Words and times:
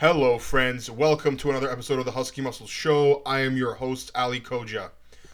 Hello, 0.00 0.38
friends. 0.38 0.88
Welcome 0.88 1.36
to 1.38 1.50
another 1.50 1.68
episode 1.68 1.98
of 1.98 2.04
the 2.04 2.12
Husky 2.12 2.40
Muscle 2.40 2.68
Show. 2.68 3.20
I 3.26 3.40
am 3.40 3.56
your 3.56 3.74
host, 3.74 4.12
Ali 4.14 4.40
Koja. 4.40 4.90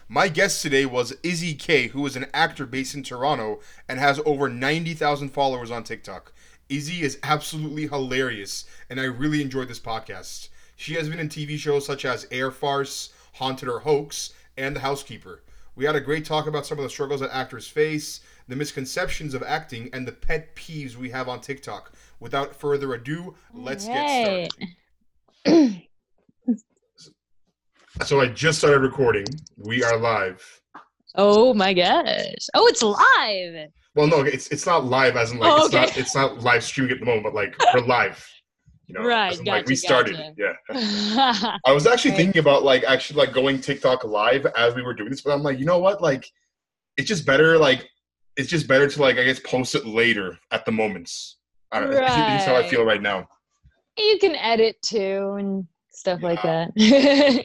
My 0.08 0.29
guest 0.29 0.62
today 0.62 0.87
was 0.87 1.14
Izzy 1.22 1.54
Kaye, 1.54 1.88
who 1.88 2.06
is 2.06 2.17
an 2.17 2.29
actor 2.33 2.64
based 2.64 2.95
in 2.95 3.03
Toronto 3.03 3.61
and 3.90 3.98
has 3.98 4.22
over 4.24 4.48
90,000 4.48 5.29
followers 5.29 5.71
on 5.71 5.85
TikTok. 5.85 6.32
Izzy 6.71 7.03
is 7.03 7.19
absolutely 7.22 7.88
hilarious, 7.88 8.64
and 8.88 8.98
I 8.98 9.04
really 9.04 9.42
enjoyed 9.42 9.69
this 9.69 9.78
podcast. 9.78 10.49
She 10.76 10.94
has 10.94 11.10
been 11.10 11.21
in 11.21 11.28
TV 11.28 11.58
shows 11.58 11.85
such 11.85 12.06
as 12.06 12.26
Air 12.31 12.51
Farce, 12.51 13.12
Haunted 13.35 13.69
or 13.69 13.81
Hoax, 13.81 14.33
and 14.56 14.74
The 14.74 14.81
Housekeeper. 14.81 15.42
We 15.76 15.85
had 15.85 15.94
a 15.94 16.01
great 16.01 16.24
talk 16.24 16.46
about 16.46 16.65
some 16.65 16.78
of 16.78 16.84
the 16.84 16.91
struggles 16.91 17.20
that 17.20 17.37
actors 17.37 17.69
face, 17.69 18.20
the 18.48 18.56
misconceptions 18.56 19.34
of 19.34 19.42
acting, 19.42 19.91
and 19.92 20.09
the 20.09 20.12
pet 20.12 20.56
peeves 20.56 20.96
we 20.96 21.10
have 21.10 21.28
on 21.28 21.42
TikTok. 21.42 21.92
Without 22.20 22.55
further 22.55 22.95
ado, 22.95 23.34
let's 23.52 23.87
get 23.87 24.09
started. 24.09 25.80
So 28.02 28.20
I 28.20 28.27
just 28.27 28.59
started 28.59 28.80
recording. 28.80 29.24
We 29.56 29.84
are 29.84 29.96
live. 29.96 30.60
Oh 31.14 31.54
my 31.54 31.73
gosh. 31.73 32.48
Oh, 32.52 32.66
it's 32.66 32.82
live. 32.82 33.68
Well, 33.95 34.09
no, 34.09 34.23
it's 34.23 34.48
it's 34.48 34.66
not 34.66 34.84
live 34.84 35.16
as 35.16 35.30
in 35.30 35.38
like 35.38 35.52
Oh, 35.54 35.64
it's 35.66 35.73
not 35.73 35.96
it's 35.96 36.14
not 36.14 36.40
live 36.42 36.64
streaming 36.64 36.90
at 36.92 36.98
the 36.98 37.06
moment, 37.06 37.23
but 37.23 37.34
like 37.34 37.54
we're 37.73 37.82
live. 37.87 38.28
You 38.88 38.95
know, 38.96 39.04
Right, 39.06 39.30
as 39.32 39.38
in, 39.38 39.45
like 39.45 39.62
gotcha, 39.62 39.70
we 39.70 39.76
started. 39.76 40.16
gotcha. 40.16 40.59
Yeah. 40.74 41.56
I 41.65 41.70
was 41.73 41.87
actually 41.87 42.10
Right. 42.10 42.16
thinking 42.18 42.40
about 42.40 42.65
like 42.65 42.82
actually 42.82 43.24
like 43.24 43.32
going 43.32 43.60
TikTok 43.60 44.02
live 44.02 44.45
as 44.56 44.74
we 44.74 44.82
were 44.82 44.92
doing 44.92 45.10
this, 45.10 45.20
but 45.20 45.30
I'm 45.32 45.45
like, 45.45 45.60
you 45.60 45.65
know 45.65 45.78
what? 45.78 46.02
Like, 46.02 46.26
it's 46.96 47.06
just 47.06 47.24
better. 47.24 47.56
Like, 47.59 47.88
it's 48.37 48.51
just 48.51 48.66
better 48.66 48.88
to 48.88 49.01
like 49.01 49.18
I 49.18 49.24
guess 49.24 49.38
post 49.38 49.76
it 49.76 49.87
later 49.87 50.37
at 50.51 50.65
the 50.65 50.73
moments. 50.73 51.38
I 51.73 51.80
don't 51.80 51.91
know. 51.91 51.96
That's 52.00 52.45
how 52.45 52.56
I 52.56 52.68
feel 52.68 52.84
right 52.84 53.02
now. 53.02 53.27
you 53.98 54.18
can 54.20 54.34
edit 54.36 54.77
too 54.84 55.36
and 55.38 55.66
stuff 55.92 56.20
like 56.23 56.42
that. 56.42 56.70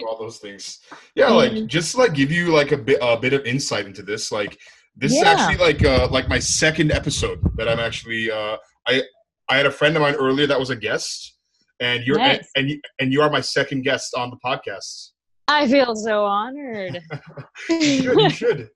All 0.08 0.18
those 0.20 0.39
things. 0.39 0.80
Yeah, 1.16 1.30
like 1.30 1.52
Mhm. 1.52 1.67
just 1.67 1.95
like 1.95 2.14
give 2.14 2.31
you 2.31 2.47
like 2.53 2.72
a 2.72 2.78
bit 2.78 2.97
a 3.02 3.17
bit 3.17 3.34
of 3.34 3.45
insight 3.45 3.86
into 3.86 4.02
this. 4.02 4.31
Like, 4.31 4.58
this 4.95 5.12
is 5.14 5.22
actually 5.23 5.58
like 5.58 5.84
uh 5.86 6.08
like 6.09 6.28
my 6.28 6.40
second 6.40 6.92
episode 6.92 7.40
that 7.58 7.70
I'm 7.70 7.80
actually 7.80 8.31
uh 8.31 8.58
I 8.88 9.03
I 9.50 9.58
had 9.58 9.66
a 9.66 9.72
friend 9.72 9.95
of 9.95 10.02
mine 10.02 10.16
earlier 10.16 10.47
that 10.47 10.59
was 10.59 10.70
a 10.72 10.75
guest. 10.75 11.36
And 11.81 12.03
you're 12.06 12.20
and, 12.20 12.42
and 12.56 12.70
you 12.70 12.81
and 13.00 13.14
you 13.14 13.22
are 13.22 13.30
my 13.30 13.42
second 13.42 13.84
guest 13.84 14.14
on 14.16 14.30
the 14.31 14.38
podcast. 14.44 15.12
I 15.47 15.67
feel 15.67 15.95
so 15.95 16.25
honored. 16.25 17.00
you 17.70 17.81
should. 18.02 18.20
You 18.20 18.30
should. 18.30 18.70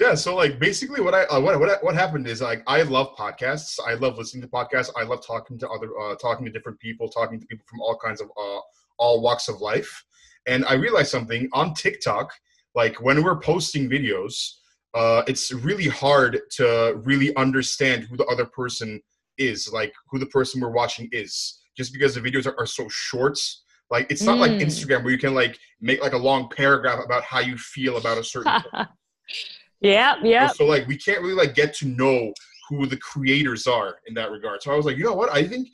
Yeah. 0.00 0.14
So 0.14 0.34
like 0.34 0.58
basically, 0.58 1.00
what 1.00 1.14
I 1.14 1.24
uh, 1.24 1.40
what 1.40 1.58
what 1.60 1.82
what 1.84 1.94
happened 1.94 2.26
is 2.26 2.40
like 2.40 2.62
I 2.66 2.82
love 2.82 3.14
podcasts. 3.16 3.78
I 3.84 3.94
love 3.94 4.18
listening 4.18 4.42
to 4.42 4.48
podcasts. 4.48 4.90
I 4.96 5.04
love 5.04 5.24
talking 5.26 5.58
to 5.58 5.68
other 5.68 5.88
uh, 5.98 6.14
talking 6.16 6.44
to 6.46 6.52
different 6.52 6.78
people, 6.80 7.08
talking 7.08 7.40
to 7.40 7.46
people 7.46 7.64
from 7.68 7.80
all 7.80 7.98
kinds 8.02 8.20
of 8.20 8.28
uh, 8.36 8.60
all 8.98 9.20
walks 9.20 9.48
of 9.48 9.60
life. 9.60 10.04
And 10.46 10.64
I 10.64 10.74
realized 10.74 11.10
something 11.10 11.48
on 11.52 11.74
TikTok. 11.74 12.32
Like 12.74 13.00
when 13.00 13.22
we're 13.22 13.40
posting 13.40 13.88
videos, 13.88 14.34
uh, 14.94 15.22
it's 15.26 15.52
really 15.52 15.88
hard 15.88 16.40
to 16.52 17.00
really 17.04 17.34
understand 17.36 18.04
who 18.04 18.16
the 18.16 18.26
other 18.26 18.44
person 18.46 19.00
is, 19.36 19.72
like 19.72 19.92
who 20.10 20.18
the 20.18 20.26
person 20.26 20.60
we're 20.60 20.70
watching 20.70 21.08
is, 21.12 21.60
just 21.76 21.92
because 21.92 22.14
the 22.14 22.20
videos 22.20 22.46
are, 22.46 22.58
are 22.58 22.66
so 22.66 22.88
short. 22.88 23.38
Like 23.90 24.06
it's 24.10 24.22
not 24.22 24.38
like 24.38 24.52
Mm. 24.52 24.60
Instagram 24.62 25.02
where 25.02 25.12
you 25.12 25.18
can 25.18 25.34
like 25.34 25.58
make 25.80 26.02
like 26.02 26.12
a 26.12 26.18
long 26.18 26.48
paragraph 26.50 27.02
about 27.04 27.24
how 27.24 27.40
you 27.40 27.56
feel 27.56 27.96
about 27.96 28.18
a 28.18 28.24
certain 28.24 28.52
yep, 29.80 30.18
yep. 30.22 30.54
So 30.54 30.64
like 30.66 30.86
we 30.86 30.96
can't 30.96 31.20
really 31.22 31.34
like 31.34 31.54
get 31.54 31.74
to 31.76 31.86
know 31.86 32.32
who 32.68 32.86
the 32.86 32.96
creators 32.98 33.66
are 33.66 33.96
in 34.06 34.14
that 34.14 34.30
regard. 34.30 34.62
So 34.62 34.72
I 34.72 34.76
was 34.76 34.84
like, 34.86 34.96
you 34.96 35.04
know 35.04 35.14
what? 35.14 35.30
I 35.32 35.46
think 35.46 35.68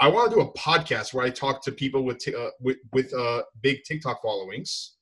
I 0.00 0.08
want 0.08 0.30
to 0.30 0.36
do 0.36 0.42
a 0.42 0.52
podcast 0.54 1.12
where 1.14 1.24
I 1.24 1.30
talk 1.30 1.62
to 1.64 1.72
people 1.72 2.04
with 2.04 2.18
t- 2.18 2.34
uh, 2.34 2.50
with 2.60 2.78
with 2.92 3.12
uh, 3.14 3.42
big 3.62 3.84
TikTok 3.84 4.22
followings. 4.22 4.94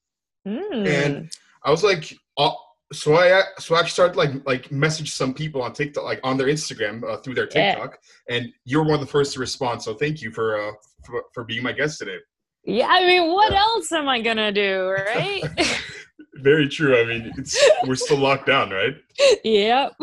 Mm. 0.47 0.87
And 0.89 1.31
I 1.65 1.71
was 1.71 1.83
like, 1.85 2.13
uh, 2.37 2.51
so 2.93 3.17
I 3.17 3.43
so 3.59 3.75
I 3.75 3.81
actually 3.81 3.91
started 3.91 4.17
like 4.17 4.31
like 4.47 4.73
message 4.73 5.13
some 5.13 5.33
people 5.35 5.63
on 5.63 5.73
TikTok 5.73 6.05
like 6.05 6.21
on 6.25 6.37
their 6.37 6.49
Instagram 6.49 7.05
uh, 7.05 7.19
through 7.19 7.35
their 7.35 7.49
Yeah. 7.55 7.73
TikTok, 7.75 7.99
and 8.29 8.49
you're 8.65 8.83
one 8.85 8.95
of 8.95 9.01
the 9.01 9.07
first 9.07 9.33
to 9.35 9.41
respond. 9.41 9.83
So 9.83 9.95
thank 9.95 10.21
you 10.23 10.31
for 10.31 10.61
uh 10.61 10.73
for, 11.05 11.23
for 11.33 11.45
being 11.45 11.63
my 11.63 11.73
guest 11.73 11.99
today. 11.99 12.19
yeah, 12.65 12.89
I 12.89 13.07
mean, 13.07 13.33
what 13.33 13.53
Yeah. 13.53 13.61
else 13.61 13.93
am 13.93 14.09
I 14.09 14.21
gonna 14.21 14.53
do, 14.53 14.89
right? 15.15 15.43
Very 16.35 16.69
true. 16.69 16.97
I 17.01 17.05
mean, 17.05 17.33
it's 17.37 17.59
we're 17.87 17.95
still 17.97 18.19
locked 18.19 18.47
down, 18.47 18.71
right? 18.71 18.97
yep. 19.45 19.93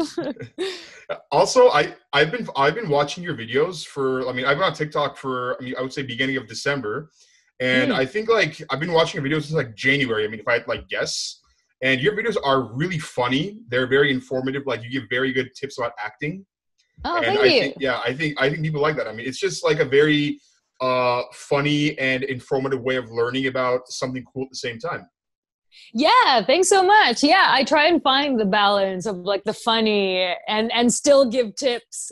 Also, 1.31 1.69
I 1.69 1.93
I've 2.13 2.31
been 2.31 2.47
I've 2.55 2.73
been 2.73 2.89
watching 2.89 3.23
your 3.23 3.35
videos 3.35 3.85
for 3.85 4.27
I 4.27 4.33
mean 4.33 4.45
I've 4.45 4.57
been 4.57 4.63
on 4.65 4.73
TikTok 4.73 5.17
for 5.17 5.55
I 5.61 5.63
mean 5.63 5.75
I 5.77 5.81
would 5.83 5.93
say 5.93 6.01
beginning 6.01 6.37
of 6.37 6.47
December, 6.47 7.11
and 7.59 7.91
Mm. 7.91 7.95
I 7.95 8.05
think 8.07 8.27
like 8.27 8.59
I've 8.71 8.79
been 8.79 8.91
watching 8.91 9.21
your 9.21 9.29
videos 9.29 9.43
since 9.43 9.53
like 9.53 9.75
January. 9.75 10.25
I 10.25 10.27
mean 10.27 10.39
if 10.39 10.47
I 10.47 10.53
had 10.53 10.67
like 10.67 10.87
guess, 10.89 11.41
and 11.83 12.01
your 12.01 12.13
videos 12.13 12.37
are 12.43 12.73
really 12.73 12.97
funny. 12.97 13.59
They're 13.67 13.85
very 13.85 14.09
informative. 14.11 14.63
Like 14.65 14.83
you 14.83 14.89
give 14.89 15.03
very 15.09 15.31
good 15.31 15.51
tips 15.55 15.77
about 15.77 15.91
acting. 16.03 16.43
Oh, 17.03 17.17
and 17.17 17.25
thank 17.25 17.39
I 17.39 17.43
you. 17.45 17.59
think 17.61 17.75
yeah 17.79 18.01
I 18.03 18.11
think 18.13 18.41
I 18.41 18.49
think 18.49 18.63
people 18.63 18.81
like 18.81 18.95
that. 18.97 19.07
I 19.07 19.13
mean 19.13 19.27
it's 19.27 19.39
just 19.39 19.63
like 19.63 19.79
a 19.79 19.85
very 19.85 20.39
uh 20.81 21.21
funny 21.33 21.97
and 21.99 22.23
informative 22.23 22.81
way 22.81 22.95
of 22.95 23.11
learning 23.11 23.45
about 23.45 23.87
something 23.89 24.25
cool 24.33 24.43
at 24.45 24.49
the 24.49 24.55
same 24.57 24.79
time. 24.79 25.07
Yeah, 25.93 26.43
thanks 26.45 26.69
so 26.69 26.83
much. 26.83 27.23
Yeah, 27.23 27.47
I 27.49 27.63
try 27.63 27.87
and 27.87 28.01
find 28.01 28.39
the 28.39 28.45
balance 28.45 29.05
of 29.05 29.17
like 29.17 29.43
the 29.43 29.53
funny 29.53 30.33
and 30.47 30.71
and 30.71 30.93
still 30.93 31.29
give 31.29 31.55
tips. 31.55 32.11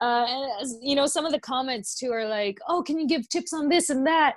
Uh, 0.00 0.26
and, 0.28 0.70
you 0.82 0.94
know, 0.94 1.06
some 1.06 1.24
of 1.24 1.32
the 1.32 1.40
comments 1.40 1.94
too 1.98 2.10
are 2.10 2.28
like, 2.28 2.58
"Oh, 2.68 2.82
can 2.82 2.98
you 2.98 3.06
give 3.06 3.28
tips 3.28 3.52
on 3.52 3.68
this 3.68 3.90
and 3.90 4.06
that?" 4.06 4.36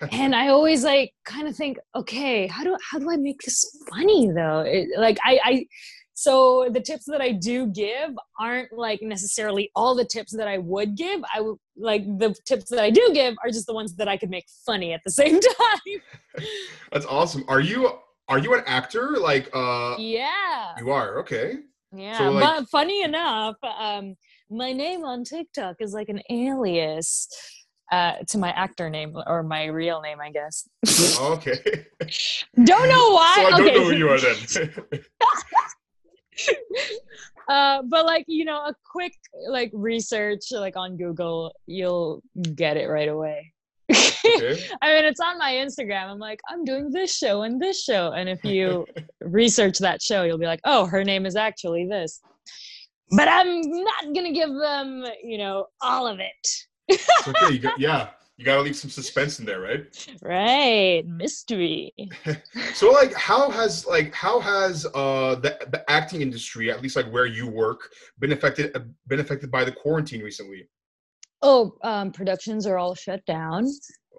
And 0.10 0.34
I 0.34 0.48
always 0.48 0.82
like 0.82 1.12
kind 1.24 1.46
of 1.46 1.54
think, 1.54 1.78
"Okay, 1.94 2.48
how 2.48 2.64
do 2.64 2.76
how 2.90 2.98
do 2.98 3.10
I 3.10 3.16
make 3.16 3.40
this 3.42 3.64
funny 3.90 4.30
though?" 4.32 4.60
It, 4.60 4.88
like 4.96 5.18
I 5.24 5.38
I 5.44 5.66
so 6.14 6.68
the 6.70 6.80
tips 6.80 7.06
that 7.06 7.20
I 7.20 7.32
do 7.32 7.66
give 7.66 8.10
aren't 8.38 8.72
like 8.72 9.00
necessarily 9.02 9.70
all 9.74 9.94
the 9.94 10.04
tips 10.04 10.32
that 10.36 10.46
I 10.46 10.58
would 10.58 10.96
give. 10.96 11.20
I 11.34 11.40
would 11.40 11.56
like 11.76 12.04
the 12.18 12.34
tips 12.44 12.70
that 12.70 12.80
I 12.80 12.90
do 12.90 13.10
give 13.12 13.34
are 13.42 13.50
just 13.50 13.66
the 13.66 13.74
ones 13.74 13.96
that 13.96 14.08
I 14.08 14.16
could 14.16 14.30
make 14.30 14.46
funny 14.64 14.92
at 14.92 15.00
the 15.04 15.10
same 15.10 15.40
time. 15.40 16.44
That's 16.92 17.06
awesome. 17.06 17.44
Are 17.48 17.60
you 17.60 17.98
are 18.28 18.38
you 18.38 18.54
an 18.54 18.62
actor? 18.66 19.16
Like 19.18 19.48
uh 19.52 19.96
yeah. 19.98 20.74
you 20.78 20.90
are 20.90 21.18
okay. 21.20 21.58
Yeah, 21.94 22.18
So, 22.18 22.30
like- 22.30 22.42
but 22.42 22.68
funny 22.70 23.02
enough, 23.02 23.56
um, 23.62 24.16
my 24.50 24.72
name 24.72 25.04
on 25.04 25.24
TikTok 25.24 25.76
is 25.80 25.92
like 25.92 26.08
an 26.08 26.22
alias 26.30 27.28
uh, 27.90 28.14
to 28.26 28.38
my 28.38 28.50
actor 28.52 28.88
name 28.88 29.14
or 29.26 29.42
my 29.42 29.66
real 29.66 30.00
name, 30.00 30.18
I 30.20 30.30
guess. 30.30 30.66
Okay. 31.20 31.58
don't 32.64 32.88
know 32.88 33.10
why. 33.12 33.34
so 33.36 33.46
I 33.46 33.50
don't 33.50 33.60
okay, 33.60 33.74
know 33.74 33.84
who 33.84 33.96
you 33.96 34.08
are 34.08 34.18
then. 34.18 34.84
uh, 37.48 37.82
but 37.82 38.06
like 38.06 38.24
you 38.28 38.44
know, 38.46 38.58
a 38.64 38.74
quick 38.90 39.12
like 39.48 39.70
research 39.74 40.50
like 40.52 40.76
on 40.76 40.96
Google, 40.96 41.52
you'll 41.66 42.22
get 42.54 42.76
it 42.78 42.88
right 42.88 43.08
away. 43.08 43.51
Okay. 43.90 44.64
I 44.82 44.94
mean, 44.94 45.04
it's 45.04 45.20
on 45.20 45.38
my 45.38 45.52
Instagram. 45.52 46.08
I'm 46.08 46.18
like, 46.18 46.40
I'm 46.48 46.64
doing 46.64 46.90
this 46.90 47.16
show 47.16 47.42
and 47.42 47.60
this 47.60 47.82
show, 47.82 48.12
and 48.12 48.28
if 48.28 48.44
you 48.44 48.86
research 49.20 49.78
that 49.78 50.02
show, 50.02 50.22
you'll 50.22 50.38
be 50.38 50.46
like, 50.46 50.60
oh, 50.64 50.86
her 50.86 51.04
name 51.04 51.26
is 51.26 51.36
actually 51.36 51.86
this. 51.86 52.20
But 53.10 53.28
I'm 53.28 53.60
not 53.60 54.14
gonna 54.14 54.32
give 54.32 54.50
them, 54.54 55.04
you 55.22 55.38
know, 55.38 55.66
all 55.80 56.06
of 56.06 56.18
it. 56.18 56.98
Okay. 57.26 57.54
You 57.54 57.58
got, 57.58 57.78
yeah, 57.78 58.08
you 58.36 58.44
got 58.44 58.56
to 58.56 58.62
leave 58.62 58.76
some 58.76 58.90
suspense 58.90 59.38
in 59.38 59.44
there, 59.44 59.60
right? 59.60 60.08
Right, 60.22 61.04
mystery. 61.06 61.92
So, 62.74 62.90
like, 62.90 63.12
how 63.14 63.50
has 63.50 63.86
like 63.86 64.12
how 64.14 64.40
has 64.40 64.86
uh 64.94 65.36
the, 65.36 65.58
the 65.70 65.88
acting 65.88 66.22
industry, 66.22 66.70
at 66.70 66.82
least 66.82 66.96
like 66.96 67.10
where 67.12 67.26
you 67.26 67.46
work, 67.46 67.90
been 68.18 68.32
affected 68.32 68.74
uh, 68.74 68.80
been 69.06 69.20
affected 69.20 69.50
by 69.50 69.64
the 69.64 69.72
quarantine 69.72 70.22
recently? 70.22 70.66
Oh, 71.42 71.76
um, 71.82 72.12
productions 72.12 72.66
are 72.66 72.78
all 72.78 72.94
shut 72.94 73.24
down. 73.26 73.66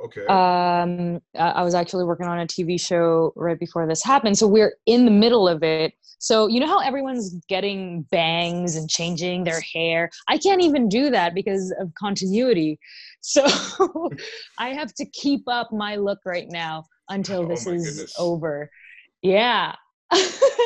Okay. 0.04 0.28
Um, 0.30 1.22
I 1.38 1.64
was 1.64 1.76
actually 1.76 2.06
working 2.06 2.28
on 2.28 2.40
a 2.40 2.48
TV 2.48 2.78
show 2.78 3.34
right 3.36 3.60
before 3.60 3.88
this 3.88 4.04
happened, 4.04 4.38
so 4.38 4.48
we're 4.48 4.76
in 4.86 5.06
the 5.06 5.12
middle 5.12 5.48
of 5.48 5.64
it. 5.64 5.94
So 6.20 6.48
you 6.48 6.62
know 6.62 6.68
how 6.68 6.80
everyone's 6.80 7.36
getting 7.50 8.04
bangs 8.04 8.78
and 8.78 8.90
changing 8.90 9.44
their 9.44 9.62
hair. 9.62 10.10
I 10.30 10.38
can't 10.38 10.62
even 10.62 10.88
do 10.88 11.10
that 11.10 11.36
because 11.36 11.74
of 11.80 11.92
continuity. 12.00 12.80
So 13.22 13.46
I 14.58 14.70
have 14.70 14.94
to 14.96 15.06
keep 15.06 15.44
up 15.48 15.72
my 15.74 15.98
look 15.98 16.20
right 16.26 16.48
now 16.50 16.86
until 17.10 17.44
Oh 17.44 17.48
this 17.48 17.68
is 17.68 17.86
goodness. 17.86 18.16
over. 18.18 18.70
Yeah. 19.22 19.76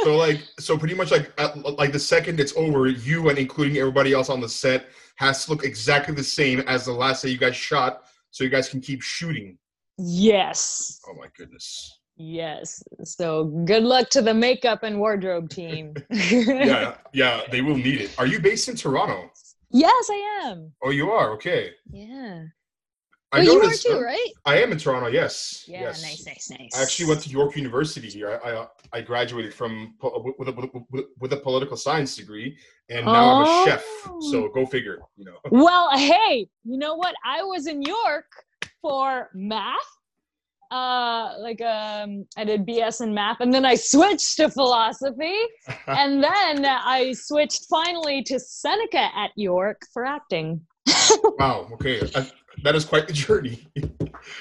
So 0.03 0.15
like 0.17 0.41
so 0.59 0.77
pretty 0.77 0.95
much 0.95 1.11
like 1.11 1.31
at, 1.37 1.57
like 1.77 1.91
the 1.91 1.99
second 1.99 2.39
it's 2.39 2.55
over, 2.55 2.87
you 2.87 3.29
and 3.29 3.37
including 3.37 3.77
everybody 3.77 4.13
else 4.13 4.29
on 4.29 4.39
the 4.41 4.49
set 4.49 4.87
has 5.15 5.45
to 5.45 5.51
look 5.51 5.63
exactly 5.63 6.13
the 6.13 6.23
same 6.23 6.59
as 6.61 6.85
the 6.85 6.91
last 6.91 7.23
day 7.23 7.29
you 7.29 7.37
guys 7.37 7.55
shot, 7.55 8.03
so 8.31 8.43
you 8.43 8.49
guys 8.49 8.69
can 8.69 8.81
keep 8.81 9.01
shooting. 9.01 9.57
yes. 9.97 10.99
Oh 11.07 11.13
my 11.13 11.27
goodness. 11.37 11.99
Yes. 12.19 12.81
So 13.03 13.45
good 13.65 13.83
luck 13.83 14.09
to 14.09 14.23
the 14.23 14.33
makeup 14.33 14.81
and 14.83 14.99
wardrobe 14.99 15.49
team. 15.49 15.93
Yeah, 16.09 16.95
yeah, 17.13 17.41
they 17.51 17.61
will 17.61 17.77
need 17.77 18.01
it. 18.01 18.15
Are 18.17 18.25
you 18.25 18.39
based 18.39 18.69
in 18.69 18.75
Toronto? 18.75 19.29
Yes, 19.69 20.09
I 20.09 20.41
am. 20.45 20.71
Oh, 20.83 20.89
you 20.89 21.11
are. 21.11 21.31
Okay. 21.33 21.71
Yeah. 21.91 22.45
I 23.33 23.39
Well, 23.39 23.45
you 23.45 23.61
are 23.61 23.73
too, 23.73 23.93
uh, 23.93 24.01
right? 24.01 24.31
I 24.45 24.61
am 24.61 24.71
in 24.71 24.77
Toronto. 24.77 25.07
Yes. 25.07 25.65
Yeah, 25.67 25.81
yes. 25.81 26.01
nice, 26.01 26.25
nice, 26.25 26.49
nice. 26.49 26.69
I 26.77 26.81
actually 26.81 27.07
went 27.07 27.21
to 27.23 27.29
York 27.29 27.57
University 27.57 28.07
here. 28.09 28.39
I 28.43 28.51
I, 28.51 28.67
I 28.93 29.01
graduated 29.01 29.53
from 29.53 29.95
with 30.39 30.47
a, 30.47 30.71
with, 30.91 31.05
with 31.19 31.33
a 31.33 31.37
political 31.37 31.75
science 31.75 32.15
degree, 32.15 32.57
and 32.89 33.05
now 33.05 33.31
I'm 33.31 33.41
a 33.41 33.65
chef. 33.65 33.83
So 34.21 34.45
Oh. 34.45 34.49
go 34.49 34.65
figure. 34.65 34.99
You 35.17 35.25
know. 35.25 35.37
Well, 35.51 35.89
hey, 35.97 36.47
you 36.63 36.77
know 36.77 36.95
what? 36.95 37.15
I 37.25 37.43
was 37.43 37.67
in 37.67 37.81
York 37.81 38.31
for 38.81 39.29
math. 39.33 39.75
Uh, 40.71 41.33
like 41.39 41.61
um, 41.61 42.25
I 42.37 42.43
did 42.45 42.65
BS 42.65 43.01
in 43.01 43.13
math, 43.13 43.39
and 43.41 43.53
then 43.53 43.65
I 43.65 43.75
switched 43.75 44.37
to 44.37 44.49
philosophy, 44.49 45.37
and 45.87 46.23
then 46.23 46.65
I 46.65 47.13
switched 47.13 47.65
finally 47.69 48.21
to 48.23 48.39
Seneca 48.39 49.09
at 49.15 49.31
York 49.35 49.81
for 49.93 50.05
acting. 50.05 50.61
wow. 51.39 51.67
Okay. 51.73 52.01
I, 52.15 52.29
that 52.67 52.75
is 52.75 52.83
quite 52.83 53.07
the 53.07 53.13
journey. 53.13 53.65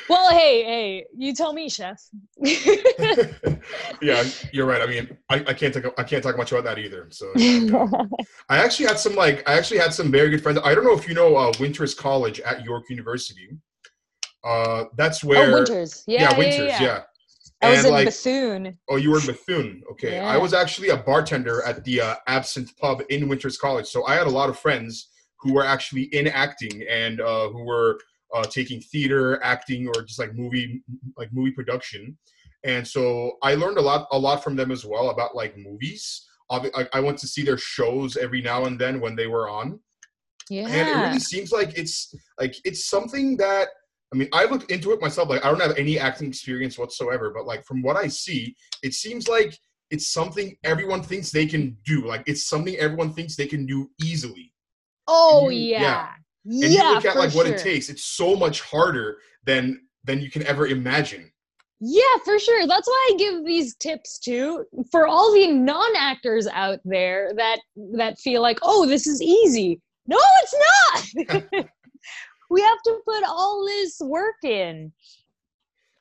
Well, 0.09 0.31
hey, 0.31 0.65
hey, 0.65 1.07
you 1.17 1.33
tell 1.33 1.53
me, 1.53 1.69
chef. 1.69 2.01
yeah, 2.41 4.25
you're 4.53 4.67
right. 4.67 4.83
I 4.83 4.87
mean, 4.87 5.17
I, 5.29 5.45
I 5.47 5.55
can't 5.55 5.73
talk. 5.73 5.95
I 5.97 6.03
can't 6.03 6.23
talk 6.23 6.37
much 6.37 6.51
about 6.51 6.65
that 6.65 6.79
either. 6.79 7.07
So 7.11 7.31
yeah. 7.37 7.87
I 8.49 8.59
actually 8.59 8.87
had 8.87 8.99
some 8.99 9.15
like 9.15 9.49
I 9.49 9.57
actually 9.57 9.79
had 9.79 9.93
some 9.93 10.11
very 10.11 10.31
good 10.31 10.43
friends. 10.43 10.59
I 10.65 10.75
don't 10.75 10.85
know 10.85 10.95
if 10.95 11.07
you 11.09 11.15
know 11.15 11.37
uh, 11.37 11.53
Winters 11.61 11.95
College 11.95 12.41
at 12.41 12.65
York 12.65 12.85
University. 12.89 13.49
Uh, 14.45 14.85
that's 14.97 15.23
where 15.23 15.51
oh, 15.51 15.55
Winters. 15.55 16.03
Yeah, 16.07 16.31
yeah, 16.31 16.39
Winters, 16.39 16.81
yeah. 16.81 16.83
yeah. 16.83 17.03
I 17.63 17.71
was 17.71 17.79
And, 17.79 17.87
in 17.87 17.93
like, 17.93 18.07
Bethune. 18.07 18.79
Oh, 18.89 18.97
you 18.97 19.11
were 19.11 19.21
in 19.21 19.27
Bethune. 19.27 19.83
Okay, 19.93 20.19
I 20.19 20.37
was 20.37 20.53
actually 20.53 20.89
a 20.89 20.97
bartender 20.97 21.63
at 21.65 21.85
the 21.85 22.01
uh, 22.01 22.15
Absinthe 22.27 22.77
Pub 22.77 23.03
in 23.09 23.29
Winters 23.29 23.57
College. 23.57 23.87
So 23.87 24.05
I 24.07 24.15
had 24.15 24.27
a 24.27 24.31
lot 24.31 24.49
of 24.49 24.59
friends 24.59 25.11
who 25.41 25.53
were 25.53 25.65
actually 25.65 26.05
in 26.05 26.27
acting 26.27 26.85
and 26.91 27.21
uh, 27.21 27.49
who 27.49 27.65
were 27.65 27.99
uh, 28.35 28.45
taking 28.45 28.81
theater, 28.81 29.43
acting, 29.43 29.89
or 29.89 30.03
just 30.03 30.19
like 30.19 30.35
movie, 30.35 30.83
like 31.17 31.33
movie 31.33 31.53
production. 31.53 32.17
And 32.65 32.87
so 32.87 33.33
I 33.43 33.55
learned 33.55 33.79
a 33.79 33.83
lot, 33.83 34.09
a 34.11 34.19
lot 34.19 34.43
from 34.43 34.57
them 34.57 34.71
as 34.73 34.85
well 34.85 35.11
about 35.11 35.35
like 35.37 35.57
movies. 35.57 36.27
I, 36.51 36.87
I 36.93 37.01
went 37.01 37.19
to 37.19 37.27
see 37.29 37.43
their 37.43 37.59
shows 37.59 38.17
every 38.17 38.41
now 38.41 38.65
and 38.67 38.79
then 38.79 39.01
when 39.01 39.17
they 39.17 39.27
were 39.27 39.49
on, 39.49 39.81
Yeah. 40.49 40.69
and 40.69 40.89
it 40.89 40.93
really 41.07 41.19
seems 41.19 41.51
like 41.51 41.77
it's 41.77 42.15
like 42.39 42.55
it's 42.65 42.89
something 42.89 43.37
that 43.39 43.69
I 44.15 44.17
mean 44.17 44.29
I 44.33 44.45
looked 44.45 44.71
into 44.71 44.93
it 44.93 45.01
myself. 45.01 45.29
Like 45.29 45.45
I 45.45 45.51
don't 45.51 45.61
have 45.61 45.77
any 45.77 45.99
acting 45.99 46.29
experience 46.29 46.79
whatsoever, 46.79 47.33
but 47.35 47.47
like 47.47 47.65
from 47.65 47.83
what 47.83 47.97
I 47.97 48.07
see, 48.07 48.55
it 48.85 48.95
seems 48.95 49.27
like 49.29 49.59
it's 49.91 50.13
something 50.13 50.57
everyone 50.63 51.03
thinks 51.03 51.31
they 51.33 51.47
can 51.47 51.77
do. 51.85 52.07
Like 52.07 52.23
it's 52.27 52.49
something 52.49 52.77
everyone 52.77 53.13
thinks 53.13 53.35
they 53.35 53.47
can 53.47 53.67
do 53.67 53.91
easily. 54.05 54.53
Oh 55.09 55.49
you- 55.49 55.71
yeah. 55.73 55.83
yeah. 55.83 56.09
Yeah, 56.49 56.67
And 56.67 56.75
you 56.75 56.95
look 56.95 57.05
at 57.05 57.17
like 57.17 57.35
what 57.35 57.47
it 57.47 57.59
takes. 57.59 57.89
It's 57.89 58.05
so 58.05 58.37
much 58.37 58.61
harder 58.61 59.19
than 59.45 59.81
than 60.05 60.21
you 60.21 60.31
can 60.31 60.47
ever 60.47 60.67
imagine. 60.67 61.31
Yeah, 61.81 62.03
for 62.25 62.39
sure. 62.39 62.67
That's 62.67 62.89
why 62.89 63.11
I 63.13 63.17
give 63.19 63.45
these 63.45 63.75
tips 63.77 64.19
too 64.19 64.65
for 64.91 65.07
all 65.07 65.35
the 65.35 65.49
non-actors 65.53 66.47
out 66.47 66.79
there 66.85 67.33
that 67.37 67.59
that 67.95 68.19
feel 68.19 68.43
like, 68.43 68.59
"Oh, 68.63 68.87
this 68.87 69.07
is 69.07 69.21
easy." 69.21 69.81
No, 70.07 70.19
it's 70.43 71.19
not. 71.27 71.67
we 72.51 72.63
have 72.63 72.83
to 72.85 72.99
put 73.05 73.25
all 73.25 73.65
this 73.67 73.97
work 74.01 74.37
in. 74.45 74.93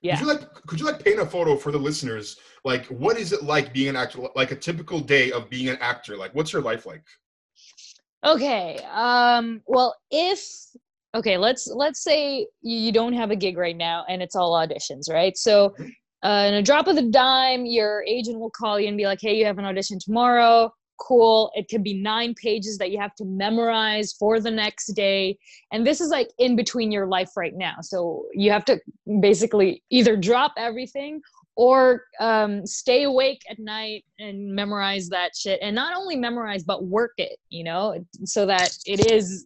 Yeah. 0.01 0.17
Could 0.17 0.27
you 0.27 0.33
like 0.33 0.53
could 0.67 0.79
you 0.79 0.85
like 0.85 1.03
paint 1.03 1.19
a 1.19 1.25
photo 1.25 1.55
for 1.55 1.71
the 1.71 1.79
listeners? 1.79 2.37
Like 2.63 2.85
what 2.87 3.17
is 3.17 3.33
it 3.33 3.43
like 3.43 3.73
being 3.73 3.89
an 3.89 3.95
actor? 3.95 4.27
Like 4.35 4.51
a 4.51 4.55
typical 4.55 4.99
day 4.99 5.31
of 5.31 5.49
being 5.49 5.69
an 5.69 5.77
actor. 5.81 6.15
Like 6.15 6.35
what's 6.35 6.53
your 6.53 6.61
life 6.61 6.85
like? 6.85 7.03
Okay. 8.25 8.79
Um 8.91 9.61
well, 9.67 9.95
if 10.09 10.41
okay, 11.13 11.37
let's 11.37 11.67
let's 11.67 12.03
say 12.03 12.47
you 12.61 12.91
don't 12.91 13.13
have 13.13 13.31
a 13.31 13.35
gig 13.35 13.57
right 13.57 13.77
now 13.77 14.03
and 14.09 14.21
it's 14.21 14.35
all 14.35 14.53
auditions, 14.53 15.09
right? 15.09 15.37
So 15.37 15.75
uh, 16.23 16.45
in 16.47 16.55
a 16.55 16.63
drop 16.63 16.87
of 16.87 16.95
the 16.95 17.03
dime, 17.03 17.67
your 17.67 18.03
agent 18.07 18.39
will 18.39 18.49
call 18.49 18.79
you 18.79 18.87
and 18.87 18.97
be 18.97 19.05
like, 19.05 19.19
"Hey, 19.21 19.37
you 19.37 19.45
have 19.45 19.59
an 19.59 19.65
audition 19.65 19.99
tomorrow." 19.99 20.73
Cool. 20.97 21.51
It 21.53 21.67
could 21.69 21.83
be 21.83 21.93
nine 21.93 22.33
pages 22.33 22.77
that 22.79 22.89
you 22.89 22.99
have 22.99 23.13
to 23.15 23.25
memorize 23.25 24.13
for 24.13 24.39
the 24.39 24.49
next 24.49 24.93
day. 24.93 25.37
And 25.71 25.85
this 25.85 25.99
is 26.01 26.09
like 26.09 26.29
in 26.39 26.55
between 26.55 26.91
your 26.91 27.05
life 27.05 27.31
right 27.35 27.53
now. 27.55 27.75
So 27.81 28.25
you 28.33 28.49
have 28.51 28.65
to 28.65 28.79
basically 29.19 29.83
either 29.91 30.15
drop 30.15 30.53
everything 30.57 31.21
or 31.55 32.03
um, 32.19 32.65
stay 32.65 33.03
awake 33.03 33.41
at 33.49 33.59
night 33.59 34.03
and 34.19 34.53
memorize 34.53 35.09
that 35.09 35.35
shit. 35.35 35.59
And 35.61 35.75
not 35.75 35.95
only 35.95 36.15
memorize, 36.15 36.63
but 36.63 36.83
work 36.83 37.13
it, 37.17 37.37
you 37.49 37.63
know, 37.63 38.05
so 38.23 38.45
that 38.45 38.71
it 38.85 38.99
is 38.99 39.45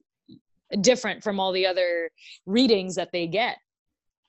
different 0.82 1.24
from 1.24 1.40
all 1.40 1.52
the 1.52 1.66
other 1.66 2.10
readings 2.46 2.96
that 2.96 3.12
they 3.12 3.28
get. 3.28 3.58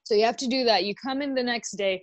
So 0.05 0.15
you 0.15 0.25
have 0.25 0.37
to 0.39 0.47
do 0.47 0.65
that. 0.65 0.85
You 0.85 0.95
come 0.95 1.23
in 1.23 1.35
the 1.35 1.43
next 1.43 1.73
day. 1.73 2.03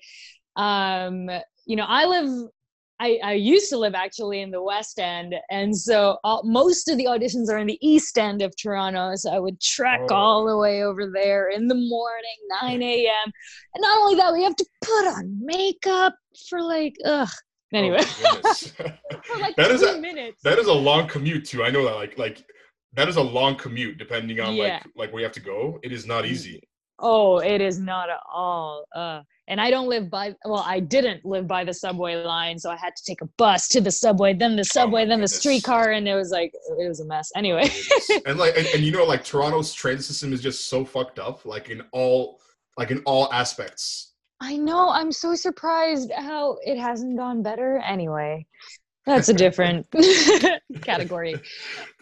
Um, 0.56 1.30
you 1.66 1.76
know, 1.76 1.86
I 1.88 2.06
live 2.06 2.50
I, 3.00 3.20
I 3.24 3.34
used 3.34 3.70
to 3.70 3.78
live 3.78 3.94
actually 3.94 4.42
in 4.42 4.50
the 4.50 4.62
West 4.62 4.98
End, 5.00 5.36
and 5.52 5.76
so 5.78 6.18
all, 6.24 6.42
most 6.44 6.90
of 6.90 6.98
the 6.98 7.06
auditions 7.06 7.48
are 7.50 7.58
in 7.60 7.68
the 7.68 7.78
East 7.88 8.18
End 8.18 8.42
of 8.42 8.56
Toronto. 8.58 9.14
So 9.16 9.32
I 9.32 9.40
would 9.40 9.62
trek 9.62 10.02
Oh. 10.10 10.16
all 10.16 10.46
the 10.48 10.58
way 10.58 10.84
over 10.84 11.10
there 11.14 11.50
in 11.50 11.68
the 11.68 11.76
morning, 11.76 12.38
9 12.62 12.82
a.m. 12.82 13.32
And 13.76 13.82
not 13.82 13.98
only 14.00 14.16
that, 14.16 14.34
we 14.34 14.44
have 14.44 14.56
to 14.56 14.66
put 14.84 15.08
on 15.08 15.38
makeup 15.46 16.16
for 16.50 16.62
like, 16.62 16.96
ugh. 17.06 17.28
Oh, 17.74 17.78
anyway, 17.78 18.00
Oh, 18.02 18.42
for 19.24 19.38
like 19.40 19.56
That 19.58 19.72
is 19.72 19.84
a- 19.84 20.00
minutes. 20.00 20.42
that 20.44 20.58
is 20.58 20.68
a 20.68 20.74
long 20.74 21.08
commute 21.08 21.46
too. 21.46 21.64
I 21.64 21.70
know 21.70 21.84
that. 21.86 21.96
Like 21.96 22.18
like 22.18 22.44
that 22.94 23.10
is 23.10 23.18
a 23.18 23.22
long 23.22 23.56
commute 23.58 23.98
depending 23.98 24.40
on 24.40 24.56
Yeah. 24.56 24.64
like 24.64 24.84
like 24.96 25.14
where 25.14 25.20
you 25.20 25.26
have 25.26 25.34
to 25.34 25.40
go. 25.42 25.78
It 25.84 25.92
is 25.92 26.06
not 26.08 26.24
mm. 26.24 26.30
easy. 26.30 26.62
Oh, 27.00 27.38
it 27.40 27.62
is 27.62 27.80
not 27.80 28.10
at 28.10 28.20
all. 28.32 28.86
Uh, 28.96 29.22
and 29.48 29.62
I 29.62 29.70
don't 29.70 29.88
live 29.88 30.10
by, 30.10 30.36
well, 30.46 30.64
I 30.66 30.80
didn't 30.80 31.24
live 31.24 31.48
by 31.48 31.64
the 31.64 31.74
subway 31.74 32.16
line. 32.16 32.58
So 32.60 32.70
I 32.72 32.76
had 32.76 32.96
to 32.96 33.04
take 33.06 33.22
a 33.22 33.28
bus 33.38 33.68
to 33.70 33.82
the 33.82 33.92
subway, 33.92 34.34
then 34.34 34.56
the 34.56 34.64
subway, 34.64 35.06
then 35.06 35.22
the 35.22 35.28
streetcar. 35.28 35.92
And 35.92 36.08
it 36.08 36.16
was 36.16 36.32
like, 36.32 36.52
it 36.54 36.88
was 36.88 37.00
a 37.00 37.06
mess. 37.06 37.32
Oh, 37.36 37.40
Anyway. 37.40 37.68
goodness. 37.68 38.10
and 38.26 38.38
like 38.40 38.58
and, 38.58 38.68
and 38.68 38.84
you 38.84 38.92
know 38.92 39.06
like 39.06 39.24
Toronto's 39.24 39.74
transit 39.74 40.06
system 40.06 40.34
is 40.34 40.42
just 40.42 40.70
so 40.70 40.84
fucked 40.84 41.20
up. 41.20 41.46
Like 41.46 41.70
in 41.70 41.82
all 41.92 42.40
like 42.78 42.92
in 42.92 43.02
all 43.06 43.32
aspects. 43.32 44.14
I 44.40 44.58
know. 44.58 44.90
I'm 44.90 45.12
so 45.12 45.34
surprised 45.36 46.12
how 46.16 46.58
it 46.66 46.78
hasn't 46.78 47.18
gone 47.18 47.42
better. 47.42 47.78
Anyway, 47.80 48.46
that's 49.08 49.30
a 49.30 49.34
different 49.46 49.88
category 50.82 51.34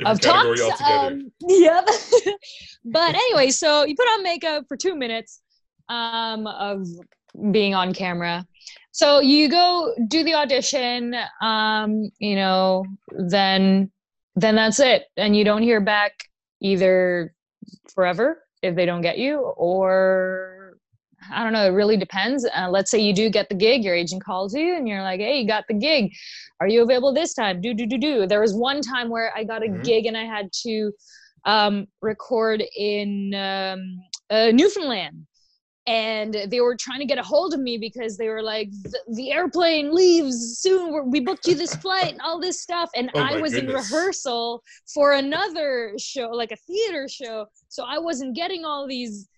of 0.06 0.20
category 0.20 0.58
talks. 0.58 0.82
Um, 0.82 1.32
yep. 1.48 1.88
but 2.84 3.16
anyway, 3.16 3.52
so 3.52 3.86
you 3.86 3.96
put 3.96 4.08
on 4.08 4.24
makeup 4.24 4.66
for 4.68 4.76
two 4.76 4.96
minutes 4.96 5.42
um, 5.88 6.48
of 6.48 6.88
being 7.52 7.76
on 7.76 7.94
camera. 7.94 8.46
So 8.92 9.20
you 9.20 9.50
go 9.50 9.94
do 10.08 10.24
the 10.24 10.34
audition. 10.34 11.16
Um, 11.42 12.10
you 12.20 12.36
know, 12.36 12.86
then 13.12 13.92
then 14.36 14.56
that's 14.56 14.80
it, 14.80 15.04
and 15.16 15.36
you 15.36 15.46
don't 15.46 15.64
hear 15.64 15.80
back 15.80 16.30
either 16.60 17.34
forever 17.94 18.44
if 18.62 18.76
they 18.76 18.86
don't 18.86 19.02
get 19.02 19.18
you, 19.18 19.38
or 19.38 20.78
I 21.32 21.44
don't 21.44 21.54
know. 21.54 21.66
It 21.66 21.70
really 21.70 21.98
depends. 21.98 22.46
Uh, 22.56 22.70
let's 22.70 22.92
say 22.92 23.00
you 23.00 23.14
do 23.14 23.30
get 23.30 23.50
the 23.50 23.56
gig, 23.56 23.84
your 23.84 23.96
agent 23.96 24.24
calls 24.24 24.54
you, 24.54 24.76
and 24.76 24.88
you're 24.88 25.02
like, 25.02 25.20
"Hey, 25.20 25.40
you 25.40 25.48
got 25.48 25.66
the 25.68 25.74
gig. 25.74 26.12
Are 26.60 26.68
you 26.68 26.84
available 26.84 27.14
this 27.14 27.34
time?" 27.34 27.62
Do 27.62 27.74
do 27.74 27.86
do 27.86 27.98
do. 27.98 28.28
There 28.28 28.42
was 28.42 28.54
one 28.54 28.82
time 28.82 29.10
where 29.10 29.32
I 29.36 29.44
got 29.44 29.64
a 29.64 29.68
Mhm. 29.68 29.84
gig 29.84 30.06
and 30.06 30.18
I 30.18 30.24
had 30.26 30.52
to 30.64 30.92
um, 31.46 31.86
record 32.02 32.64
in 32.76 33.34
um, 33.36 34.00
uh, 34.30 34.52
Newfoundland. 34.52 35.28
And 35.88 36.36
they 36.48 36.62
were 36.62 36.76
trying 36.76 36.98
to 37.02 37.06
get 37.06 37.20
a 37.20 37.24
hold 37.24 37.54
of 37.54 37.60
me 37.60 37.78
because 37.78 38.18
they 38.18 38.28
were 38.28 38.42
like, 38.42 38.72
the, 38.72 39.00
the 39.14 39.32
airplane 39.32 39.94
leaves 39.94 40.58
soon. 40.58 40.92
We're, 40.92 41.04
we 41.04 41.20
booked 41.20 41.46
you 41.46 41.54
this 41.54 41.76
flight 41.84 42.14
and 42.14 42.22
all 42.22 42.40
this 42.40 42.60
stuff. 42.60 42.90
And 42.96 43.12
Oh 43.14 43.20
I 43.20 43.36
was 43.36 43.54
in 43.54 43.68
rehearsal 43.68 44.64
for 44.92 45.14
another 45.14 45.94
show, 46.00 46.30
like 46.30 46.52
a 46.52 46.56
theater 46.56 47.08
show. 47.08 47.46
So 47.70 47.84
I 47.88 48.00
wasn't 48.00 48.36
getting 48.36 48.66
all 48.66 48.88
these 48.88 49.30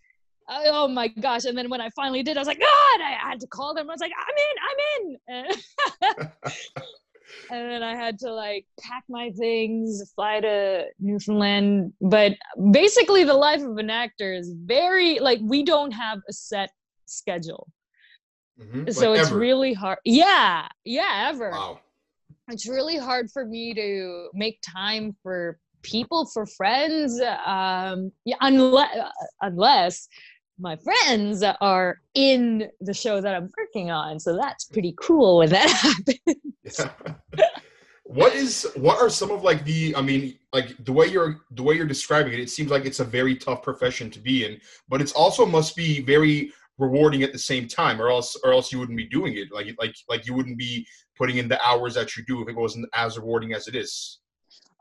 uh, 0.49 0.61
oh 0.65 0.87
my 0.87 1.07
gosh. 1.07 1.45
And 1.45 1.57
then 1.57 1.69
when 1.69 1.81
i 1.81 1.89
finally 1.91 2.23
did 2.23 2.37
i 2.37 2.41
was 2.41 2.47
like 2.47 2.59
god! 2.59 3.01
I 3.01 3.17
had 3.29 3.39
to 3.41 3.47
call 3.47 3.73
them. 3.73 3.89
I 3.89 3.93
was 3.93 4.01
like 4.01 4.13
i'm 4.27 4.37
in 4.47 5.37
i'm 5.39 6.19
in. 6.21 6.31
And 7.51 7.69
then 7.69 7.83
i 7.83 7.93
had 7.95 8.17
to 8.19 8.31
like 8.33 8.65
pack 8.79 9.03
my 9.09 9.31
things 9.31 10.11
fly 10.15 10.39
to 10.39 10.85
newfoundland. 10.99 11.93
But 12.01 12.33
basically 12.71 13.23
the 13.25 13.33
life 13.33 13.61
of 13.61 13.77
an 13.77 13.89
actor 13.89 14.33
is 14.33 14.53
very 14.65 15.19
like 15.19 15.39
we 15.41 15.63
don't 15.63 15.91
have 15.91 16.19
a 16.29 16.33
set 16.33 16.71
schedule. 17.05 17.67
Mhm. 18.59 18.91
so 18.93 19.11
Like 19.11 19.19
it's 19.19 19.29
ever. 19.29 19.39
really 19.39 19.73
hard 19.73 19.99
yeah 20.05 20.67
yeah 20.83 21.27
ever. 21.29 21.51
Wow. 21.51 21.79
it's 22.49 22.67
really 22.67 22.97
hard 22.97 23.29
for 23.31 23.45
me 23.45 23.73
to 23.73 24.29
make 24.33 24.59
time 24.61 25.15
for 25.21 25.59
people 25.83 26.25
for 26.33 26.45
friends 26.45 27.21
um 27.45 28.11
yeah 28.25 28.35
unless 28.41 28.95
unless 29.41 30.07
my 30.59 30.75
friends 30.77 31.43
are 31.61 31.99
in 32.13 32.69
the 32.81 32.93
show 32.93 33.21
that 33.21 33.35
i'm 33.35 33.49
working 33.57 33.91
on. 33.91 34.19
So 34.19 34.35
that's 34.35 34.65
pretty 34.65 34.95
cool 34.99 35.37
when 35.37 35.49
that 35.49 35.69
happens. 36.05 36.79
Yeah. 37.37 37.45
what 38.03 38.33
is 38.33 38.65
what 38.75 39.01
are 39.01 39.09
some 39.09 39.31
of 39.31 39.43
like 39.43 39.65
the 39.65 39.93
i 39.97 40.01
mean 40.01 40.33
like 40.53 40.73
the 40.85 40.93
way 40.93 41.05
you're 41.07 41.41
the 41.51 41.61
way 41.61 41.75
you're 41.75 41.85
describing 41.85 42.31
it 42.31 42.39
it 42.39 42.49
seems 42.49 42.71
like 42.71 42.85
it's 42.85 43.01
a 43.01 43.03
very 43.03 43.35
tough 43.35 43.61
profession 43.61 44.09
to 44.09 44.17
be 44.17 44.45
in 44.45 44.57
but 44.87 45.01
it's 45.01 45.11
also 45.11 45.45
must 45.45 45.75
be 45.75 45.99
very 45.99 46.53
rewarding 46.77 47.23
at 47.23 47.33
the 47.33 47.39
same 47.39 47.67
time 47.67 48.01
or 48.01 48.09
else 48.09 48.35
or 48.43 48.53
else 48.53 48.71
you 48.71 48.79
wouldn't 48.79 48.97
be 48.97 49.07
doing 49.07 49.35
it. 49.37 49.51
Like 49.51 49.67
like 49.79 49.95
like 50.07 50.25
you 50.25 50.33
wouldn't 50.33 50.57
be 50.57 50.87
putting 51.17 51.37
in 51.37 51.47
the 51.47 51.63
hours 51.65 51.95
that 51.95 52.15
you 52.15 52.23
do 52.25 52.41
if 52.41 52.49
it 52.49 52.55
wasn't 52.55 52.87
as 52.93 53.17
rewarding 53.17 53.53
as 53.53 53.67
it 53.67 53.75
is. 53.75 54.19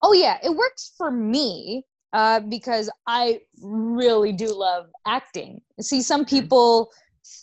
Oh 0.03 0.13
yeah. 0.13 0.39
It 0.43 0.55
works 0.55 0.93
for 0.97 1.11
me 1.11 1.85
uh, 2.13 2.41
because 2.41 2.91
i 3.07 3.41
really 3.61 4.33
do 4.33 4.53
love 4.53 4.87
acting. 5.07 5.61
See 5.81 6.03
some 6.03 6.25
people 6.25 6.91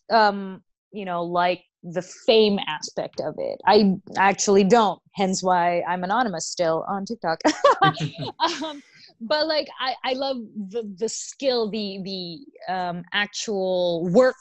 um 0.09 0.61
you 0.91 1.05
know 1.05 1.23
like 1.23 1.63
the 1.83 2.01
fame 2.01 2.59
aspect 2.67 3.19
of 3.19 3.35
it. 3.37 3.59
I 3.67 3.95
actually 4.17 4.63
don't 4.63 5.01
hence 5.15 5.43
why 5.43 5.81
i'm 5.87 6.03
anonymous 6.03 6.47
still 6.47 6.85
on 6.87 7.05
tiktok. 7.05 7.39
Um, 8.63 8.81
but 9.19 9.47
like 9.47 9.67
I, 9.79 9.95
I 10.03 10.13
love 10.13 10.37
the 10.69 10.83
the 10.97 11.09
skill 11.09 11.69
the 11.69 11.99
the 12.03 12.73
um, 12.73 13.03
actual 13.13 14.07
work 14.11 14.35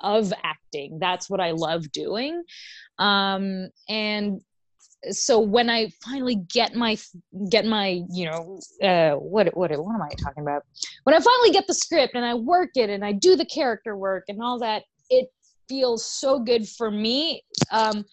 of 0.00 0.32
acting. 0.42 0.98
That's 1.00 1.28
what 1.28 1.40
i 1.40 1.50
love 1.52 1.90
doing. 1.92 2.42
Um, 2.98 3.68
and 3.88 4.40
so 5.10 5.38
when 5.38 5.68
i 5.70 5.88
finally 6.04 6.36
get 6.52 6.74
my 6.74 6.96
get 7.50 7.64
my 7.64 8.02
you 8.10 8.26
know 8.26 8.60
uh, 8.82 9.12
what 9.16 9.54
what 9.56 9.70
what 9.70 9.94
am 9.94 10.02
i 10.02 10.08
talking 10.22 10.42
about? 10.42 10.62
When 11.04 11.14
i 11.14 11.18
finally 11.18 11.50
get 11.50 11.66
the 11.66 11.74
script 11.74 12.14
and 12.14 12.24
i 12.24 12.34
work 12.34 12.70
it 12.76 12.90
and 12.90 13.04
i 13.04 13.12
do 13.12 13.36
the 13.36 13.44
character 13.44 13.96
work 13.96 14.24
and 14.28 14.42
all 14.42 14.58
that 14.60 14.84
it 15.10 15.28
feels 15.68 16.06
so 16.06 16.38
good 16.38 16.68
for 16.68 16.90
me. 16.90 17.42
Um, 17.70 18.04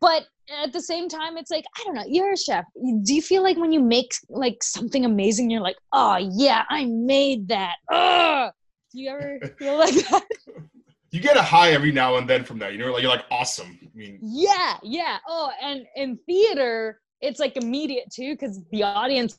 but 0.00 0.26
at 0.62 0.72
the 0.72 0.80
same 0.80 1.08
time 1.08 1.36
it's 1.36 1.50
like 1.50 1.64
i 1.76 1.82
don't 1.84 1.94
know 1.94 2.04
you're 2.06 2.32
a 2.32 2.36
chef. 2.36 2.64
Do 3.02 3.14
you 3.14 3.22
feel 3.22 3.42
like 3.42 3.56
when 3.56 3.72
you 3.72 3.80
make 3.80 4.12
like 4.28 4.62
something 4.62 5.04
amazing 5.04 5.50
you're 5.50 5.60
like 5.60 5.78
oh 5.92 6.18
yeah 6.32 6.64
i 6.68 6.84
made 6.84 7.48
that. 7.48 7.74
Ugh! 7.90 8.52
do 8.92 9.00
you 9.00 9.10
ever 9.10 9.40
feel 9.58 9.76
like 9.76 9.94
that 9.94 10.24
you 11.10 11.20
get 11.20 11.36
a 11.36 11.42
high 11.42 11.70
every 11.72 11.92
now 11.92 12.16
and 12.16 12.28
then 12.28 12.44
from 12.44 12.58
that 12.58 12.72
you 12.72 12.78
know 12.78 12.92
like 12.92 13.02
you're 13.02 13.10
like 13.10 13.24
awesome. 13.30 13.78
I 13.82 13.88
mean 13.94 14.18
yeah 14.22 14.76
yeah. 14.82 15.18
Oh 15.28 15.50
and 15.62 15.86
in 15.96 16.18
theater 16.26 17.00
it's 17.20 17.40
like 17.40 17.56
immediate 17.56 18.10
too 18.12 18.32
because 18.34 18.60
the 18.72 18.82
audience 18.82 19.38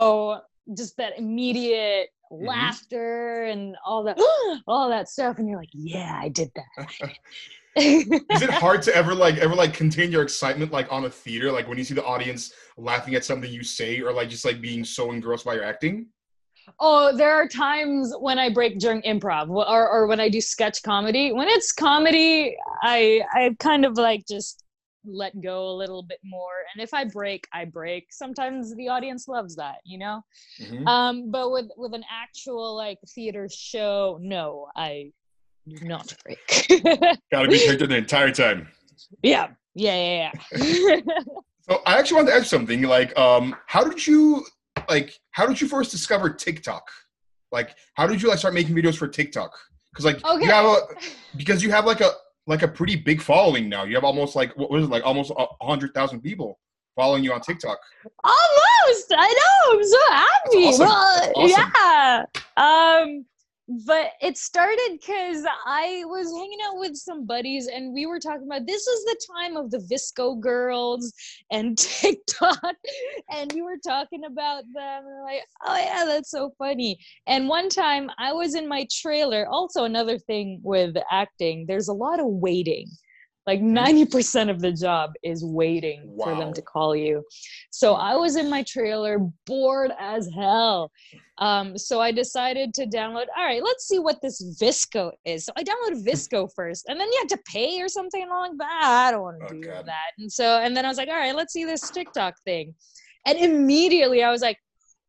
oh 0.00 0.40
just 0.76 0.96
that 0.96 1.18
immediate 1.18 2.08
Mhm. 2.32 2.46
laughter 2.46 3.42
and 3.44 3.76
all 3.84 4.04
that 4.04 4.16
all 4.68 4.88
that 4.88 5.08
stuff 5.08 5.38
and 5.38 5.48
you're 5.48 5.58
like 5.58 5.68
yeah 5.72 6.16
i 6.22 6.28
did 6.28 6.50
that. 6.54 7.10
Is 7.76 8.42
it 8.42 8.50
hard 8.50 8.82
to 8.82 8.94
ever 8.94 9.14
like 9.14 9.36
ever 9.38 9.54
like 9.54 9.72
contain 9.74 10.10
your 10.12 10.22
excitement 10.22 10.72
like 10.72 10.90
on 10.92 11.04
a 11.04 11.10
theater? 11.10 11.52
Like 11.52 11.68
when 11.68 11.78
you 11.78 11.84
see 11.84 11.94
the 11.94 12.04
audience 12.04 12.52
laughing 12.76 13.14
at 13.14 13.24
something 13.24 13.50
you 13.50 13.62
say 13.62 14.00
or 14.00 14.12
like 14.12 14.28
just 14.28 14.44
like 14.44 14.60
being 14.60 14.84
so 14.84 15.12
engrossed 15.12 15.44
by 15.44 15.54
your 15.54 15.62
acting 15.64 16.06
Oh, 16.78 17.16
there 17.16 17.34
are 17.34 17.46
times 17.46 18.14
when 18.18 18.38
I 18.38 18.50
break 18.50 18.78
during 18.78 19.02
improv 19.02 19.48
or, 19.50 19.88
or 19.88 20.06
when 20.06 20.20
I 20.20 20.28
do 20.28 20.40
sketch 20.40 20.82
comedy. 20.82 21.32
When 21.32 21.48
it's 21.48 21.72
comedy, 21.72 22.56
I 22.82 23.22
I 23.32 23.56
kind 23.58 23.84
of 23.84 23.96
like 23.96 24.26
just 24.26 24.64
let 25.04 25.40
go 25.40 25.68
a 25.68 25.76
little 25.76 26.02
bit 26.02 26.18
more. 26.24 26.64
And 26.74 26.82
if 26.82 26.92
I 26.92 27.04
break, 27.04 27.46
I 27.52 27.64
break. 27.64 28.08
Sometimes 28.10 28.74
the 28.76 28.88
audience 28.88 29.28
loves 29.28 29.56
that, 29.56 29.76
you 29.84 29.98
know? 29.98 30.20
Mhm. 30.60 30.86
Um, 30.86 31.30
but 31.30 31.50
with 31.50 31.66
with 31.76 31.94
an 31.94 32.04
actual 32.10 32.76
like 32.76 32.98
theater 33.14 33.48
show, 33.50 34.18
no, 34.20 34.68
I 34.76 35.12
do 35.68 35.86
not 35.86 36.14
break. 36.24 36.66
gotta 37.32 37.48
be 37.48 37.58
character 37.58 37.86
the 37.86 37.96
entire 37.96 38.30
time 38.30 38.68
yeah. 39.22 39.48
Yeah, 39.74 39.94
yeah, 39.96 40.32
yeah. 40.52 41.00
So 41.68 41.82
I 41.86 41.98
actually 41.98 42.16
want 42.16 42.28
to 42.28 42.34
ask 42.34 42.46
something. 42.46 42.82
Like, 42.82 43.16
um, 43.16 43.54
how 43.66 43.84
did 43.84 44.04
you 44.04 44.44
like? 44.88 45.18
How 45.32 45.46
did 45.46 45.60
you 45.60 45.68
first 45.68 45.90
discover 45.90 46.30
TikTok? 46.30 46.88
Like, 47.52 47.74
how 47.94 48.06
did 48.06 48.22
you 48.22 48.28
like 48.28 48.38
start 48.38 48.54
making 48.54 48.74
videos 48.74 48.96
for 48.96 49.08
TikTok? 49.08 49.56
Because 49.92 50.04
like 50.04 50.24
okay. 50.24 50.44
you 50.44 50.50
have 50.50 50.66
a 50.66 50.76
because 51.36 51.62
you 51.62 51.70
have 51.70 51.84
like 51.84 52.00
a 52.00 52.10
like 52.46 52.62
a 52.62 52.68
pretty 52.68 52.96
big 52.96 53.20
following 53.20 53.68
now. 53.68 53.84
You 53.84 53.94
have 53.94 54.04
almost 54.04 54.36
like 54.36 54.56
what 54.56 54.70
was 54.70 54.84
it 54.84 54.90
like 54.90 55.04
almost 55.04 55.32
a 55.36 55.46
hundred 55.62 55.94
thousand 55.94 56.20
people 56.20 56.58
following 56.96 57.24
you 57.24 57.32
on 57.32 57.40
TikTok. 57.40 57.78
Almost. 58.24 59.12
I 59.16 59.28
know. 59.28 59.78
I'm 59.78 59.84
so 59.84 59.98
happy. 60.10 60.66
awesome. 60.68 60.86
Well, 60.86 61.32
awesome. 61.36 61.72
yeah. 61.76 62.24
Um, 62.56 63.26
but 63.70 64.12
it 64.20 64.36
started 64.36 64.98
because 65.00 65.44
I 65.64 66.02
was 66.06 66.32
hanging 66.36 66.58
out 66.66 66.80
with 66.80 66.96
some 66.96 67.24
buddies 67.24 67.68
and 67.68 67.94
we 67.94 68.04
were 68.04 68.18
talking 68.18 68.46
about 68.46 68.66
this 68.66 68.84
is 68.84 69.04
the 69.04 69.20
time 69.32 69.56
of 69.56 69.70
the 69.70 69.78
VSCO 69.78 70.40
girls 70.40 71.12
and 71.52 71.78
TikTok. 71.78 72.74
And 73.30 73.52
we 73.52 73.62
were 73.62 73.78
talking 73.86 74.24
about 74.24 74.64
them. 74.74 75.04
And 75.06 75.22
like, 75.22 75.44
oh 75.64 75.76
yeah, 75.76 76.04
that's 76.04 76.32
so 76.32 76.52
funny. 76.58 76.98
And 77.28 77.48
one 77.48 77.68
time 77.68 78.10
I 78.18 78.32
was 78.32 78.56
in 78.56 78.68
my 78.68 78.88
trailer. 78.90 79.46
Also, 79.46 79.84
another 79.84 80.18
thing 80.18 80.60
with 80.64 80.96
acting, 81.10 81.66
there's 81.68 81.88
a 81.88 81.94
lot 81.94 82.18
of 82.18 82.26
waiting. 82.26 82.88
Like 83.50 83.62
90% 83.62 84.48
of 84.48 84.60
the 84.60 84.70
job 84.70 85.10
is 85.24 85.44
waiting 85.44 86.14
for 86.22 86.36
them 86.36 86.52
to 86.52 86.62
call 86.62 86.94
you. 86.94 87.24
So 87.72 87.94
I 87.94 88.14
was 88.14 88.36
in 88.36 88.48
my 88.48 88.62
trailer, 88.62 89.18
bored 89.44 89.90
as 89.98 90.30
hell. 90.32 90.92
Um, 91.38 91.76
so 91.76 92.00
I 92.00 92.12
decided 92.12 92.72
to 92.74 92.86
download. 92.86 93.26
All 93.36 93.44
right, 93.44 93.60
let's 93.60 93.88
see 93.88 93.98
what 93.98 94.22
this 94.22 94.40
VSCO 94.62 95.10
is. 95.24 95.46
So 95.46 95.52
I 95.56 95.64
downloaded 95.64 96.04
VSCO 96.06 96.48
first, 96.54 96.84
and 96.88 97.00
then 97.00 97.08
you 97.10 97.18
had 97.18 97.28
to 97.30 97.42
pay 97.44 97.82
or 97.82 97.88
something. 97.88 98.22
And 98.22 98.30
I'm 98.30 98.56
like, 98.56 98.68
"Ah, 98.70 99.08
I 99.08 99.10
don't 99.10 99.22
want 99.22 99.40
to 99.40 99.46
Oh, 99.46 99.48
do 99.48 99.60
God. 99.62 99.86
that. 99.86 100.10
And 100.18 100.30
so, 100.30 100.60
and 100.60 100.76
then 100.76 100.84
I 100.84 100.88
was 100.88 100.96
like, 100.96 101.08
all 101.08 101.16
right, 101.16 101.34
let's 101.34 101.52
see 101.52 101.64
this 101.64 101.90
TikTok 101.90 102.34
thing. 102.44 102.72
And 103.26 103.36
immediately 103.36 104.22
I 104.22 104.30
was 104.30 104.42
like, 104.42 104.58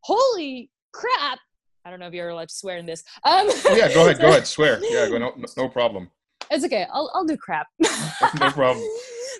holy 0.03 0.71
crap! 0.93 1.37
I 1.85 1.91
don't 1.91 1.99
know 1.99 2.07
if 2.07 2.13
you're 2.15 2.29
allowed 2.29 2.49
to 2.49 2.55
swear 2.55 2.77
in 2.77 2.87
this. 2.87 3.03
Um, 3.23 3.47
yeah, 3.75 3.93
go 3.93 4.01
ahead, 4.07 4.19
go 4.19 4.27
ahead, 4.29 4.47
swear. 4.47 4.79
Yeah, 4.83 5.07
go 5.09 5.19
no, 5.19 5.33
no 5.57 5.69
problem, 5.69 6.09
It's 6.51 6.65
okay. 6.65 6.85
I'll 6.91 7.09
I'll 7.13 7.25
do 7.25 7.37
crap. 7.37 7.67
no 7.81 8.51
problem. 8.51 8.85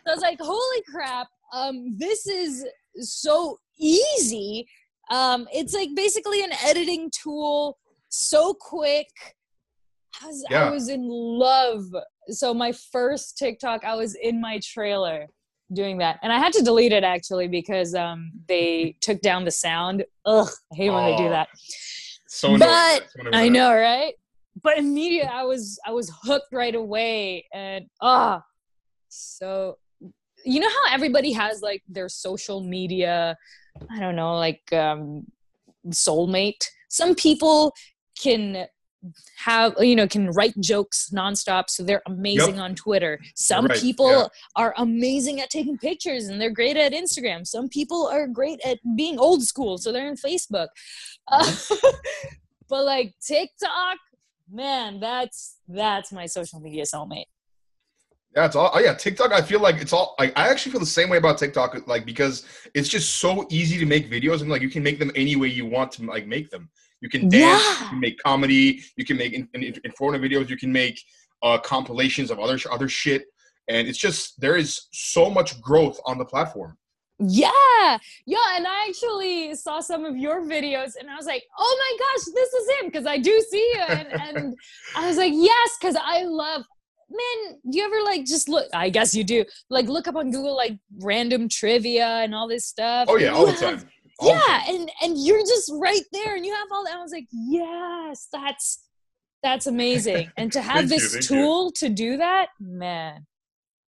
So 0.06 0.12
I 0.12 0.15
was 0.15 0.22
like, 0.22 0.39
holy 0.39 0.84
crap, 0.89 1.27
um, 1.53 1.96
this 1.98 2.25
is 2.25 2.65
so 2.96 3.58
easy. 3.77 4.65
Um, 5.12 5.48
it's 5.53 5.74
like 5.74 5.89
basically 5.96 6.44
an 6.44 6.51
editing 6.63 7.12
tool, 7.12 7.77
so 8.10 8.53
quick. 8.53 9.08
I 10.22 10.27
was, 10.27 10.46
I 10.51 10.70
was 10.70 10.89
in 10.89 11.08
love. 11.08 11.84
So 12.30 12.53
my 12.53 12.72
first 12.72 13.38
TikTok, 13.38 13.84
I 13.84 13.96
was 13.96 14.15
in 14.15 14.39
my 14.39 14.60
trailer 14.63 15.27
doing 15.74 15.98
that. 16.00 16.20
And 16.22 16.32
I 16.32 16.38
had 16.38 16.53
to 16.53 16.63
delete 16.63 16.91
it 16.91 17.03
actually 17.03 17.48
because 17.48 17.96
um, 17.96 18.32
they 18.48 18.96
took 19.01 19.22
down 19.22 19.46
the 19.46 19.51
sound. 19.51 20.06
Ugh, 20.25 20.50
I 20.72 20.75
hate 20.75 20.89
when 20.89 21.06
they 21.06 21.15
do 21.15 21.27
Oh, 21.27 21.30
that. 21.30 21.48
So 22.27 22.48
annoying. 22.56 22.60
But 22.60 23.03
So. 23.10 23.30
I 23.34 23.50
know, 23.50 23.74
right? 23.74 24.13
But 24.63 24.77
immediately 24.77 25.30
I 25.30 25.44
was 25.44 25.80
I 25.86 25.91
was 25.91 26.12
hooked 26.24 26.53
right 26.53 26.75
away 26.75 27.46
and 27.53 27.86
ah 28.01 28.44
so 29.10 29.77
you 30.44 30.60
know 30.60 30.70
how 30.70 30.94
everybody 30.94 31.32
has 31.34 31.62
like 31.62 31.84
their 31.88 32.10
social 32.10 32.62
media, 32.62 33.38
I 33.89 34.00
don't 34.00 34.15
know, 34.15 34.36
like 34.36 34.62
um 34.74 35.25
soulmate. 35.89 36.63
Some 36.89 37.15
people 37.15 37.74
can 38.20 38.68
have 39.38 39.74
you 39.80 39.96
know 39.96 40.08
can 40.08 40.30
write 40.30 40.53
jokes 40.60 41.10
nonstop 41.12 41.70
so 41.70 41.82
they're 41.82 42.03
amazing 42.06 42.60
on 42.60 42.75
twitter. 42.75 43.20
Some 43.36 43.65
Right, 43.65 43.80
people 43.80 44.12
yeah. 44.12 44.27
are 44.56 44.75
amazing 44.77 45.41
at 45.41 45.50
taking 45.50 45.77
pictures 45.77 46.27
and 46.27 46.39
they're 46.39 46.51
great 46.51 46.77
at 46.77 46.94
instagram. 46.94 47.48
Some 47.48 47.68
people 47.68 48.08
are 48.08 48.27
great 48.27 48.60
at 48.63 48.77
being 48.96 49.18
old 49.18 49.41
school 49.44 49.80
so 49.80 49.91
they're 49.91 50.08
in 50.08 50.15
facebook. 50.15 50.68
Uh, 51.27 51.51
but 52.70 52.86
like 52.86 53.13
tiktok 53.25 53.98
man 54.51 55.00
that's 55.00 55.58
that's 55.67 56.12
my 56.12 56.25
social 56.25 56.60
media 56.60 56.84
soulmate 56.84 57.25
Yeah, 58.36 58.46
it's 58.46 58.55
all. 58.55 58.72
Oh, 58.74 58.79
yeah, 58.79 58.93
TikTok. 58.93 59.34
I 59.34 59.41
feel 59.41 59.60
like 59.60 59.81
it's 59.81 59.91
all. 59.91 60.15
Like, 60.17 60.31
I 60.38 60.48
actually 60.48 60.72
feel 60.72 60.79
the 60.79 60.86
same 60.86 61.10
way 61.10 61.17
about 61.17 61.38
TikTok. 61.38 61.86
Like, 61.86 62.05
because 62.05 62.46
it's 62.74 62.88
just 62.88 63.17
so 63.17 63.46
easy 63.50 63.77
to 63.77 63.86
make 63.86 64.10
videos, 64.10 64.39
and 64.39 64.50
like 64.50 64.62
you 64.62 64.70
can 64.70 64.84
make 64.84 65.00
them 65.00 65.12
any 65.15 65.36
way 65.36 65.50
you 65.50 65.65
want 65.65 65.91
to 65.93 66.05
like 66.05 66.27
make 66.27 66.50
them. 66.50 66.70
You 67.01 67.10
can 67.10 67.27
dance. 67.27 67.81
You 67.81 67.88
can 67.88 68.00
make 68.00 68.17
comedy. 68.20 68.81
You 68.96 69.05
can 69.05 69.17
make 69.17 69.34
in, 69.34 69.50
in, 69.53 69.75
informative 69.84 70.22
videos. 70.29 70.50
You 70.50 70.55
can 70.55 70.72
make 70.72 71.01
uh, 71.41 71.58
compilations 71.58 72.31
of 72.31 72.39
other 72.39 72.58
other 72.72 72.88
shit, 72.88 73.25
and 73.67 73.88
it's 73.88 73.98
just 73.98 74.39
there 74.39 74.55
is 74.55 74.88
so 74.93 75.29
much 75.29 75.60
growth 75.60 76.00
on 76.05 76.17
the 76.17 76.25
platform. 76.25 76.77
Yeah, 77.24 77.98
yeah, 78.25 78.56
and 78.56 78.66
I 78.66 78.88
actually 78.88 79.54
saw 79.56 79.80
some 79.80 80.06
of 80.06 80.18
your 80.18 80.42
videos, 80.42 80.94
and 81.00 81.10
I 81.10 81.16
was 81.16 81.25
like, 81.25 81.44
"Oh 81.58 81.78
my 81.80 81.98
gosh, 82.06 82.34
this 82.34 82.54
is 82.54 82.70
him!" 82.70 82.86
Because 82.88 83.06
I 83.06 83.18
do 83.18 83.40
see 83.50 83.74
you, 83.75 83.82
and, 83.82 84.08
and 84.38 84.56
I 84.96 85.08
was 85.08 85.18
like, 85.18 85.34
"Yes," 85.36 85.78
because 85.80 85.96
I 85.96 86.24
love. 86.24 86.63
Man, 87.10 87.60
do 87.70 87.78
you 87.78 87.84
ever 87.86 88.01
like 88.04 88.25
just 88.25 88.48
look? 88.48 88.68
I 88.74 88.90
guess 88.90 89.13
you 89.13 89.24
do. 89.24 89.46
Like 89.70 89.88
look 89.88 90.08
up 90.08 90.16
on 90.16 90.32
Google 90.32 90.56
like 90.56 90.78
random 91.00 91.50
trivia 91.50 92.08
and 92.08 92.34
all 92.34 92.48
this 92.48 92.66
stuff. 92.66 93.08
Oh 93.10 93.18
yeah, 93.18 93.30
all 93.30 93.46
the 93.46 93.54
time. 93.54 93.84
All 94.20 94.30
the 94.30 94.34
yeah, 94.34 94.60
time. 94.60 94.75
and 94.75 94.92
and 95.01 95.25
you're 95.25 95.42
just 95.42 95.72
right 95.75 96.04
there, 96.13 96.36
and 96.36 96.46
you 96.46 96.54
have 96.54 96.68
all 96.72 96.86
that. 96.86 96.96
I 96.96 97.01
was 97.01 97.12
like, 97.12 97.28
yes, 97.32 98.30
that's 98.32 98.80
that's 99.44 99.68
amazing. 99.68 100.32
And 100.38 100.51
to 100.54 100.62
have 100.62 100.84
you, 100.84 100.90
this 100.90 101.16
you. 101.16 101.22
tool 101.22 101.72
to 101.74 101.90
do 101.90 102.18
that, 102.18 102.48
man, 102.60 103.25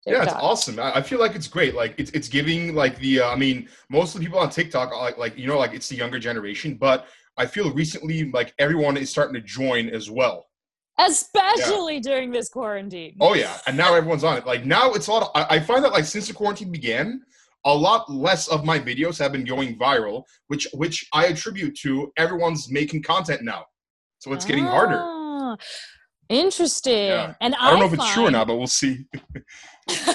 Yeah, 0.05 0.23
it's 0.23 0.33
awesome. 0.33 0.79
I, 0.79 0.95
I 0.95 1.01
feel 1.01 1.19
like 1.19 1.35
it's 1.35 1.47
great. 1.47 1.75
Like 1.75 1.93
it's 1.97 2.11
it's 2.11 2.27
giving 2.27 2.73
like 2.73 2.97
the 2.97 3.21
uh, 3.21 3.29
I 3.29 3.35
mean, 3.35 3.69
most 3.89 4.15
of 4.15 4.21
the 4.21 4.25
people 4.25 4.39
on 4.39 4.49
TikTok 4.49 4.91
are 4.91 4.99
like 4.99 5.17
like 5.17 5.37
you 5.37 5.47
know 5.47 5.59
like 5.59 5.73
it's 5.73 5.89
the 5.89 5.95
younger 5.95 6.19
generation, 6.19 6.75
but 6.75 7.07
I 7.37 7.45
feel 7.45 7.71
recently 7.71 8.31
like 8.31 8.53
everyone 8.59 8.97
is 8.97 9.09
starting 9.09 9.35
to 9.35 9.41
join 9.41 9.89
as 9.89 10.09
well. 10.09 10.47
especially 10.97 11.99
during 11.99 12.31
this 12.31 12.49
quarantine. 12.49 13.15
Oh 13.19 13.33
yeah, 13.33 13.57
and 13.67 13.77
now 13.77 13.93
everyone's 13.93 14.23
on 14.23 14.37
it. 14.37 14.45
Like 14.45 14.65
now 14.65 14.91
it's 14.93 15.07
a 15.07 15.11
lot. 15.11 15.23
Of, 15.23 15.29
I, 15.35 15.55
I 15.55 15.59
find 15.59 15.83
that 15.83 15.91
like 15.91 16.05
since 16.05 16.27
the 16.27 16.33
quarantine 16.33 16.71
began, 16.71 17.21
a 17.65 17.73
lot 17.73 18.11
less 18.11 18.47
of 18.47 18.65
my 18.65 18.79
videos 18.79 19.19
have 19.19 19.31
been 19.31 19.45
going 19.45 19.77
viral, 19.77 20.23
which 20.47 20.67
which 20.73 21.07
I 21.13 21.27
attribute 21.27 21.77
to 21.81 22.11
everyone's 22.17 22.71
making 22.71 23.03
content 23.03 23.43
now. 23.43 23.65
So 24.19 24.33
it's 24.33 24.45
getting 24.45 24.65
harder. 24.65 25.57
Ah, 26.31 26.35
Interesting. 26.35 27.07
Yeah. 27.07 27.33
And 27.41 27.55
I 27.55 27.69
don't 27.71 27.79
know 27.79 27.85
if 27.85 27.93
it's 27.93 28.13
true 28.13 28.27
or 28.27 28.31
not, 28.31 28.47
but 28.47 28.57
we'll 28.57 28.67
see. 28.67 29.05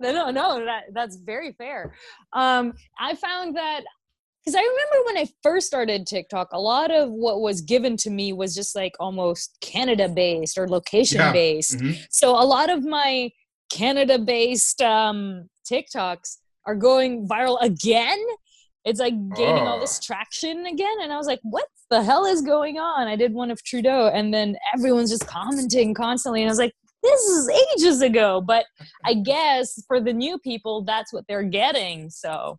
no, 0.00 0.12
no, 0.12 0.30
no, 0.30 0.64
that 0.64 0.84
that's 0.92 1.16
very 1.16 1.52
fair. 1.52 1.94
Um, 2.32 2.72
I 2.98 3.14
found 3.14 3.56
that 3.56 3.82
because 4.44 4.54
I 4.56 4.60
remember 4.60 5.06
when 5.06 5.16
I 5.18 5.28
first 5.42 5.66
started 5.66 6.06
TikTok, 6.06 6.48
a 6.52 6.60
lot 6.60 6.90
of 6.92 7.10
what 7.10 7.40
was 7.40 7.60
given 7.60 7.96
to 7.98 8.10
me 8.10 8.32
was 8.32 8.54
just 8.54 8.76
like 8.76 8.92
almost 9.00 9.56
Canada 9.60 10.08
based 10.08 10.56
or 10.56 10.68
location 10.68 11.18
Yeah. 11.18 11.32
based. 11.32 11.78
Mhm. 11.78 11.98
So 12.10 12.30
a 12.40 12.44
lot 12.46 12.70
of 12.70 12.84
my 12.84 13.30
Canada 13.70 14.18
based 14.20 14.80
um, 14.82 15.48
TikToks 15.70 16.36
are 16.64 16.76
going 16.76 17.26
viral 17.28 17.58
again. 17.60 18.18
It's 18.84 19.00
like 19.00 19.14
gaining 19.34 19.66
all 19.66 19.80
this 19.80 19.98
Oh. 20.00 20.06
traction 20.06 20.64
again. 20.66 20.96
And 21.02 21.12
I 21.12 21.16
was 21.16 21.26
like, 21.26 21.40
what 21.42 21.66
the 21.90 22.02
hell 22.02 22.24
is 22.24 22.42
going 22.42 22.78
on? 22.78 23.06
I 23.06 23.16
did 23.16 23.32
one 23.32 23.50
of 23.50 23.62
Trudeau 23.62 24.08
and 24.08 24.32
then 24.32 24.56
everyone's 24.74 25.10
just 25.10 25.26
commenting 25.26 25.94
constantly. 25.94 26.42
And 26.42 26.48
I 26.48 26.52
was 26.52 26.58
like, 26.58 26.74
this 27.02 27.20
is 27.22 27.48
ages 27.48 28.02
ago. 28.02 28.40
But 28.40 28.66
I 29.04 29.14
guess 29.14 29.82
for 29.86 30.00
the 30.00 30.12
new 30.12 30.38
people, 30.38 30.82
that's 30.82 31.12
what 31.12 31.24
they're 31.28 31.44
getting. 31.44 32.10
So 32.10 32.58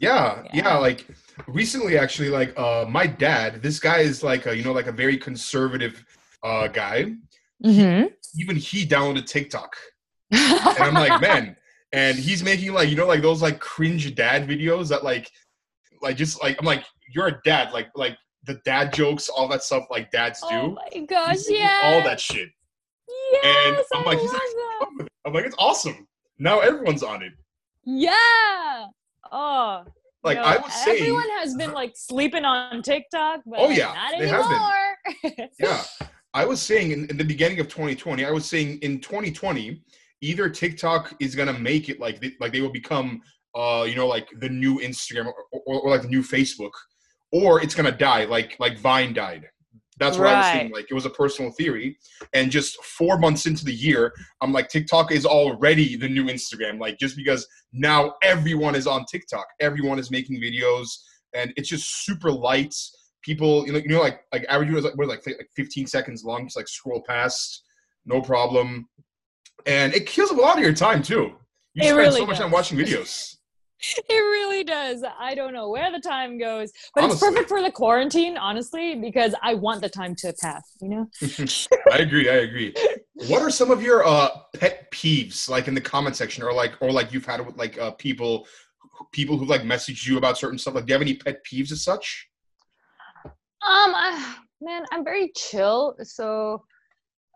Yeah, 0.00 0.42
yeah, 0.44 0.50
Yeah. 0.52 0.76
Like 0.76 1.06
recently, 1.46 1.98
actually, 1.98 2.28
like 2.28 2.58
uh, 2.58 2.86
my 2.88 3.06
dad. 3.06 3.62
This 3.62 3.78
guy 3.78 3.98
is 3.98 4.22
like 4.22 4.46
a, 4.46 4.56
you 4.56 4.62
know 4.62 4.72
like 4.72 4.86
a 4.86 4.92
very 4.92 5.16
conservative 5.16 6.04
uh, 6.42 6.68
guy. 6.68 7.14
mm-hmm. 7.64 8.06
Even 8.38 8.56
he 8.56 8.86
downloaded 8.86 9.26
TikTok, 9.26 9.76
and 10.30 10.78
I'm 10.78 10.94
like, 10.94 11.20
man. 11.20 11.56
And 11.92 12.16
he's 12.16 12.44
making 12.44 12.72
like 12.72 12.88
you 12.88 12.94
know 12.94 13.06
like 13.06 13.22
those 13.22 13.42
like 13.42 13.58
cringe 13.58 14.14
dad 14.14 14.46
videos 14.46 14.88
that 14.90 15.02
like 15.02 15.28
like 16.00 16.16
just 16.16 16.40
like 16.40 16.56
I'm 16.60 16.64
like 16.64 16.84
you're 17.12 17.26
a 17.26 17.40
dad 17.44 17.72
like 17.72 17.88
like 17.96 18.16
the 18.44 18.54
dad 18.64 18.92
jokes 18.92 19.28
all 19.28 19.48
that 19.48 19.62
stuff 19.62 19.84
like 19.90 20.10
dads 20.10 20.40
do. 20.40 20.48
oh 20.50 20.70
my 20.94 21.04
gosh, 21.06 21.38
yeah. 21.48 21.80
all 21.84 22.02
that 22.02 22.20
shit. 22.20 22.48
Yes, 23.42 23.84
I'm 23.94 24.04
like, 24.04 24.18
he's 24.18 24.32
love 24.32 24.40
like, 24.40 24.98
that. 24.98 25.08
I'm 25.26 25.32
like 25.32 25.44
it's 25.44 25.56
awesome. 25.58 26.06
Now 26.38 26.60
everyone's 26.60 27.02
on 27.02 27.22
it. 27.22 27.32
Yeah. 27.84 28.86
Oh. 29.30 29.84
Like 30.22 30.38
no, 30.38 30.44
I 30.44 30.56
was 30.58 30.72
saying, 30.72 31.00
everyone 31.02 31.28
has 31.38 31.54
been 31.54 31.72
like 31.72 31.92
sleeping 31.94 32.44
on 32.44 32.82
TikTok, 32.82 33.40
but 33.46 33.58
Oh, 33.58 33.68
yeah, 33.70 33.92
not 33.94 34.18
they 34.18 34.28
have 34.28 34.44
been. 34.44 35.30
anymore. 35.32 35.50
yeah 35.58 35.82
i 36.34 36.44
was 36.44 36.60
saying 36.60 36.92
in, 36.92 37.06
in 37.06 37.16
the 37.16 37.24
beginning 37.24 37.58
of 37.58 37.68
2020 37.68 38.24
i 38.24 38.30
was 38.30 38.44
saying 38.46 38.78
in 38.82 39.00
2020 39.00 39.82
either 40.20 40.48
tiktok 40.48 41.14
is 41.20 41.34
gonna 41.34 41.52
make 41.58 41.88
it 41.88 41.98
like 41.98 42.20
they, 42.20 42.32
like 42.38 42.52
they 42.52 42.60
will 42.60 42.70
become 42.72 43.20
uh 43.56 43.84
you 43.88 43.96
know 43.96 44.06
like 44.06 44.28
the 44.40 44.48
new 44.48 44.78
instagram 44.78 45.26
or, 45.26 45.34
or, 45.66 45.80
or 45.80 45.90
like 45.90 46.02
the 46.02 46.08
new 46.08 46.22
facebook 46.22 46.70
or 47.32 47.60
it's 47.62 47.74
gonna 47.74 47.92
die 47.92 48.24
like 48.24 48.56
like 48.58 48.78
vine 48.78 49.12
died. 49.12 49.46
That's 49.98 50.16
what 50.16 50.28
i 50.28 50.36
was 50.38 50.46
saying 50.46 50.66
Right. 50.66 50.74
like 50.76 50.86
it 50.90 50.94
was 50.94 51.04
a 51.06 51.10
personal 51.10 51.50
theory. 51.52 51.98
And 52.32 52.50
just 52.50 52.82
four 52.84 53.18
months 53.18 53.46
into 53.46 53.64
the 53.64 53.74
year 53.74 54.12
i'm 54.40 54.52
like 54.52 54.68
tiktok 54.68 55.12
is 55.12 55.26
already 55.26 55.96
the 55.96 56.08
new 56.08 56.24
instagram 56.24 56.80
like 56.80 56.98
just 56.98 57.16
because 57.16 57.46
now 57.72 58.14
everyone 58.22 58.74
is 58.74 58.86
on 58.86 59.04
tiktok. 59.04 59.46
Everyone 59.60 59.98
is 59.98 60.10
making 60.10 60.40
videos 60.40 60.86
and 61.34 61.52
it's 61.56 61.68
just 61.68 62.04
super 62.04 62.30
light. 62.32 62.74
People 63.22 63.66
you 63.66 63.72
know, 63.72 63.78
you 63.78 63.88
know 63.88 64.00
like 64.00 64.22
like 64.32 64.46
average 64.48 64.70
videos 64.70 64.82
like, 64.84 64.96
what, 64.96 65.08
like 65.08 65.24
like 65.26 65.48
15 65.54 65.86
seconds 65.86 66.24
long 66.24 66.46
just 66.46 66.56
like 66.56 66.68
scroll 66.68 67.02
past 67.06 67.62
no 68.06 68.22
problem. 68.22 68.88
And 69.66 69.92
it 69.94 70.06
kills 70.06 70.30
a 70.30 70.34
lot 70.34 70.56
of 70.56 70.64
your 70.64 70.72
time 70.72 71.02
too. 71.02 71.32
You 71.74 71.82
It 71.82 71.84
spend 71.84 71.98
really 71.98 72.20
so 72.20 72.26
much 72.26 72.38
time 72.38 72.50
watching 72.50 72.78
videos 72.78 73.36
it 74.08 74.14
really 74.14 74.64
does. 74.64 75.02
I 75.18 75.34
don't 75.34 75.52
know 75.52 75.68
where 75.70 75.90
the 75.90 76.00
time 76.00 76.38
goes, 76.38 76.72
but 76.94 77.04
Honestly. 77.04 77.14
it's 77.14 77.36
perfect 77.36 77.48
for 77.48 77.62
the 77.62 77.70
quarantine, 77.70 78.36
honestly, 78.36 78.96
because 78.96 79.34
I 79.42 79.54
want 79.54 79.80
the 79.80 79.88
time 79.88 80.14
to 80.16 80.34
pass, 80.40 80.64
you 80.80 80.88
know? 80.88 81.10
i 81.92 81.98
agree 81.98 82.28
i 82.28 82.34
agree 82.34 82.74
what 83.28 83.42
are 83.42 83.50
some 83.50 83.70
of 83.70 83.82
your 83.82 84.06
uh 84.06 84.28
pet 84.56 84.90
peeves 84.90 85.48
like 85.48 85.68
in 85.68 85.74
the 85.74 85.80
comment 85.80 86.16
section 86.16 86.42
or 86.42 86.52
like 86.52 86.72
or 86.80 86.90
like 86.92 87.12
you've 87.12 87.24
had 87.26 87.44
with 87.44 87.56
like 87.56 87.78
uh 87.78 87.90
people 87.92 88.46
people 89.12 89.36
who 89.36 89.44
like 89.44 89.62
messaged 89.62 90.06
you 90.06 90.18
about 90.18 90.38
certain 90.38 90.58
stuff 90.58 90.74
like 90.74 90.86
do 90.86 90.90
you 90.90 90.94
have 90.94 91.02
any 91.02 91.14
pet 91.14 91.44
peeves 91.44 91.72
as 91.72 91.82
such 91.82 92.28
Um, 93.62 93.92
I, 93.94 94.36
man, 94.60 94.84
I'm 94.90 95.04
very 95.04 95.32
chill. 95.36 95.94
So, 96.02 96.64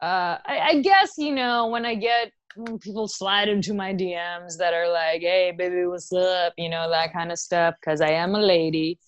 uh, 0.02 0.38
I, 0.46 0.58
I 0.70 0.82
guess 0.82 1.12
you 1.18 1.34
know 1.34 1.66
when 1.68 1.84
I 1.84 1.94
get 1.94 2.32
people 2.80 3.08
slide 3.08 3.48
into 3.48 3.74
my 3.74 3.92
DMs 3.92 4.56
that 4.58 4.74
are 4.74 4.90
like, 4.90 5.20
"Hey, 5.22 5.52
baby, 5.56 5.86
what's 5.86 6.12
up?" 6.12 6.52
You 6.56 6.68
know 6.68 6.88
that 6.90 7.12
kind 7.12 7.32
of 7.32 7.38
stuff 7.38 7.74
because 7.80 8.00
I 8.00 8.10
am 8.10 8.34
a 8.34 8.40
lady. 8.40 8.98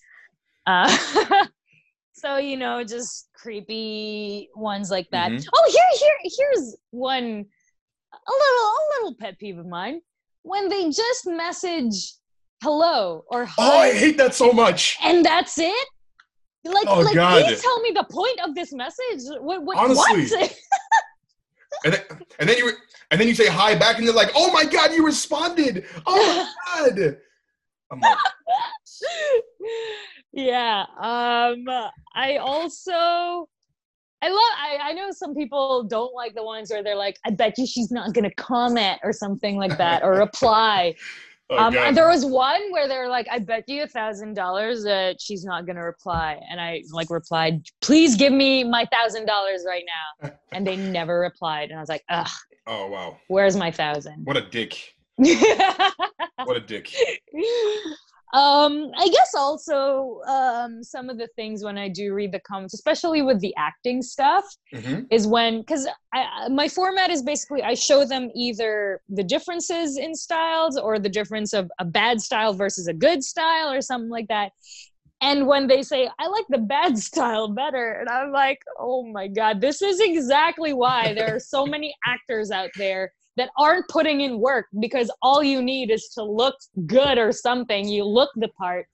Uh, 0.66 0.88
so 2.12 2.38
you 2.38 2.56
know, 2.56 2.82
just 2.85 3.28
creepy 3.35 4.48
ones 4.56 4.90
like 4.90 5.09
that. 5.11 5.32
Mhm. 5.32 5.46
Oh, 5.54 5.70
here, 5.70 5.98
here, 6.00 6.30
here's 6.38 6.76
one. 6.90 7.24
A 8.12 8.32
little, 8.32 8.70
a 8.70 8.85
little 8.94 9.14
pet 9.20 9.38
peeve 9.38 9.59
of 9.59 9.66
mine 9.66 10.00
when 10.46 10.68
they 10.68 10.85
just 10.90 11.26
message 11.26 12.14
hello 12.62 13.24
or 13.28 13.44
hi 13.44 13.54
oh 13.59 13.78
i 13.80 13.92
hate 13.92 14.16
that 14.16 14.32
so 14.35 14.52
much 14.52 14.96
and 15.02 15.24
that's 15.24 15.59
it 15.59 15.88
like 16.64 16.87
Oh, 16.87 17.00
like 17.00 17.14
God. 17.14 17.44
please 17.44 17.61
tell 17.61 17.80
me 17.80 17.90
the 17.94 18.04
point 18.04 18.40
of 18.42 18.54
this 18.54 18.72
message 18.72 19.20
what 19.40 19.62
what 19.64 19.76
Honestly. 19.76 20.26
what 20.28 20.56
and 21.85 21.94
then, 21.94 22.02
and 22.38 22.48
then 22.48 22.56
you 22.59 22.72
and 23.10 23.20
then 23.20 23.28
you 23.28 23.34
say 23.34 23.46
hi 23.46 23.74
back 23.74 23.98
and 23.98 24.06
they're 24.06 24.14
like 24.14 24.32
oh 24.34 24.52
my 24.52 24.64
god 24.64 24.92
you 24.92 25.04
responded 25.04 25.84
oh 26.06 26.52
my 26.74 26.90
god 26.96 27.18
I'm 27.90 28.00
like, 28.00 28.18
yeah 30.32 30.84
um 30.98 31.64
i 32.14 32.36
also 32.36 33.48
I 34.22 34.28
love 34.28 34.38
I, 34.38 34.90
I 34.90 34.92
know 34.92 35.10
some 35.10 35.34
people 35.34 35.84
don't 35.84 36.14
like 36.14 36.34
the 36.34 36.42
ones 36.42 36.70
where 36.70 36.82
they're 36.82 36.96
like, 36.96 37.18
I 37.24 37.30
bet 37.30 37.58
you 37.58 37.66
she's 37.66 37.90
not 37.90 38.14
gonna 38.14 38.32
comment 38.32 38.98
or 39.04 39.12
something 39.12 39.56
like 39.56 39.76
that 39.76 40.02
or 40.02 40.12
reply. 40.18 40.94
oh 41.50 41.58
um, 41.58 41.76
and 41.76 41.94
there 41.94 42.08
was 42.08 42.24
one 42.24 42.72
where 42.72 42.88
they're 42.88 43.08
like, 43.08 43.26
I 43.30 43.38
bet 43.38 43.68
you 43.68 43.82
a 43.82 43.86
thousand 43.86 44.34
dollars 44.34 44.84
that 44.84 45.20
she's 45.20 45.44
not 45.44 45.66
gonna 45.66 45.84
reply. 45.84 46.40
And 46.50 46.60
I 46.60 46.82
like 46.92 47.10
replied, 47.10 47.66
please 47.82 48.16
give 48.16 48.32
me 48.32 48.64
my 48.64 48.86
thousand 48.86 49.26
dollars 49.26 49.64
right 49.68 49.84
now. 49.86 50.30
And 50.50 50.66
they 50.66 50.76
never 50.76 51.20
replied. 51.20 51.68
And 51.68 51.78
I 51.78 51.82
was 51.82 51.90
like, 51.90 52.04
ugh, 52.08 52.26
oh 52.66 52.87
wow. 52.88 53.16
Where's 53.29 53.57
my 53.57 53.70
thousand? 53.70 54.24
what 54.24 54.37
a 54.37 54.42
dick. 54.42 54.94
What 56.44 56.57
a 56.57 56.61
dick. 56.61 56.88
Um 58.33 58.90
i 58.96 59.09
guess 59.09 59.35
also 59.37 60.20
um 60.26 60.83
some 60.83 61.09
of 61.09 61.16
the 61.16 61.29
things 61.37 61.62
when 61.62 61.79
i 61.79 61.88
do 61.88 62.12
read 62.12 62.33
the 62.33 62.40
comments 62.40 62.74
especially 62.74 63.22
with 63.22 63.40
the 63.40 63.55
acting 63.57 64.02
stuff 64.02 64.44
hmm 64.74 65.00
is 65.11 65.26
when 65.29 65.61
because 65.61 65.87
my 66.50 66.68
format 66.68 67.09
is 67.11 67.22
basically 67.22 67.62
i 67.62 67.72
show 67.74 68.05
them 68.05 68.29
either 68.35 69.00
the 69.09 69.22
differences 69.22 69.96
in 69.96 70.12
styles 70.14 70.76
or 70.76 70.98
the 70.98 71.09
difference 71.09 71.52
of 71.52 71.70
a 71.79 71.85
bad 71.85 72.20
style 72.20 72.52
versus 72.52 72.88
a 72.88 72.92
good 72.94 73.22
style 73.22 73.72
or 73.72 73.81
something 73.81 74.11
like 74.11 74.26
that 74.29 74.50
and 75.20 75.46
when 75.46 75.66
they 75.66 75.83
say 75.83 76.09
i 76.18 76.26
like 76.26 76.44
the 76.50 76.59
bad 76.59 76.98
style 77.09 77.48
better 77.48 77.92
and 78.00 78.09
i'm 78.09 78.31
like 78.33 78.59
oh 78.79 79.02
my 79.05 79.26
god 79.26 79.61
this 79.61 79.83
is 79.83 80.00
exactly 80.00 80.72
why 80.72 81.14
there 81.14 81.35
are 81.35 81.40
so 81.40 81.64
many 81.66 81.94
actors 82.07 82.50
out 82.50 82.70
there 82.76 83.12
that 83.37 83.50
aren't 83.59 83.87
putting 83.88 84.22
in 84.22 84.40
work 84.40 84.66
because 84.81 85.11
all 85.22 85.42
you 85.42 85.62
need 85.62 85.90
is 85.90 86.09
to 86.14 86.22
look 86.24 86.57
good 86.87 87.18
or 87.18 87.33
something. 87.33 87.87
You 87.87 88.05
look 88.05 88.31
the 88.37 88.48
part 88.48 88.87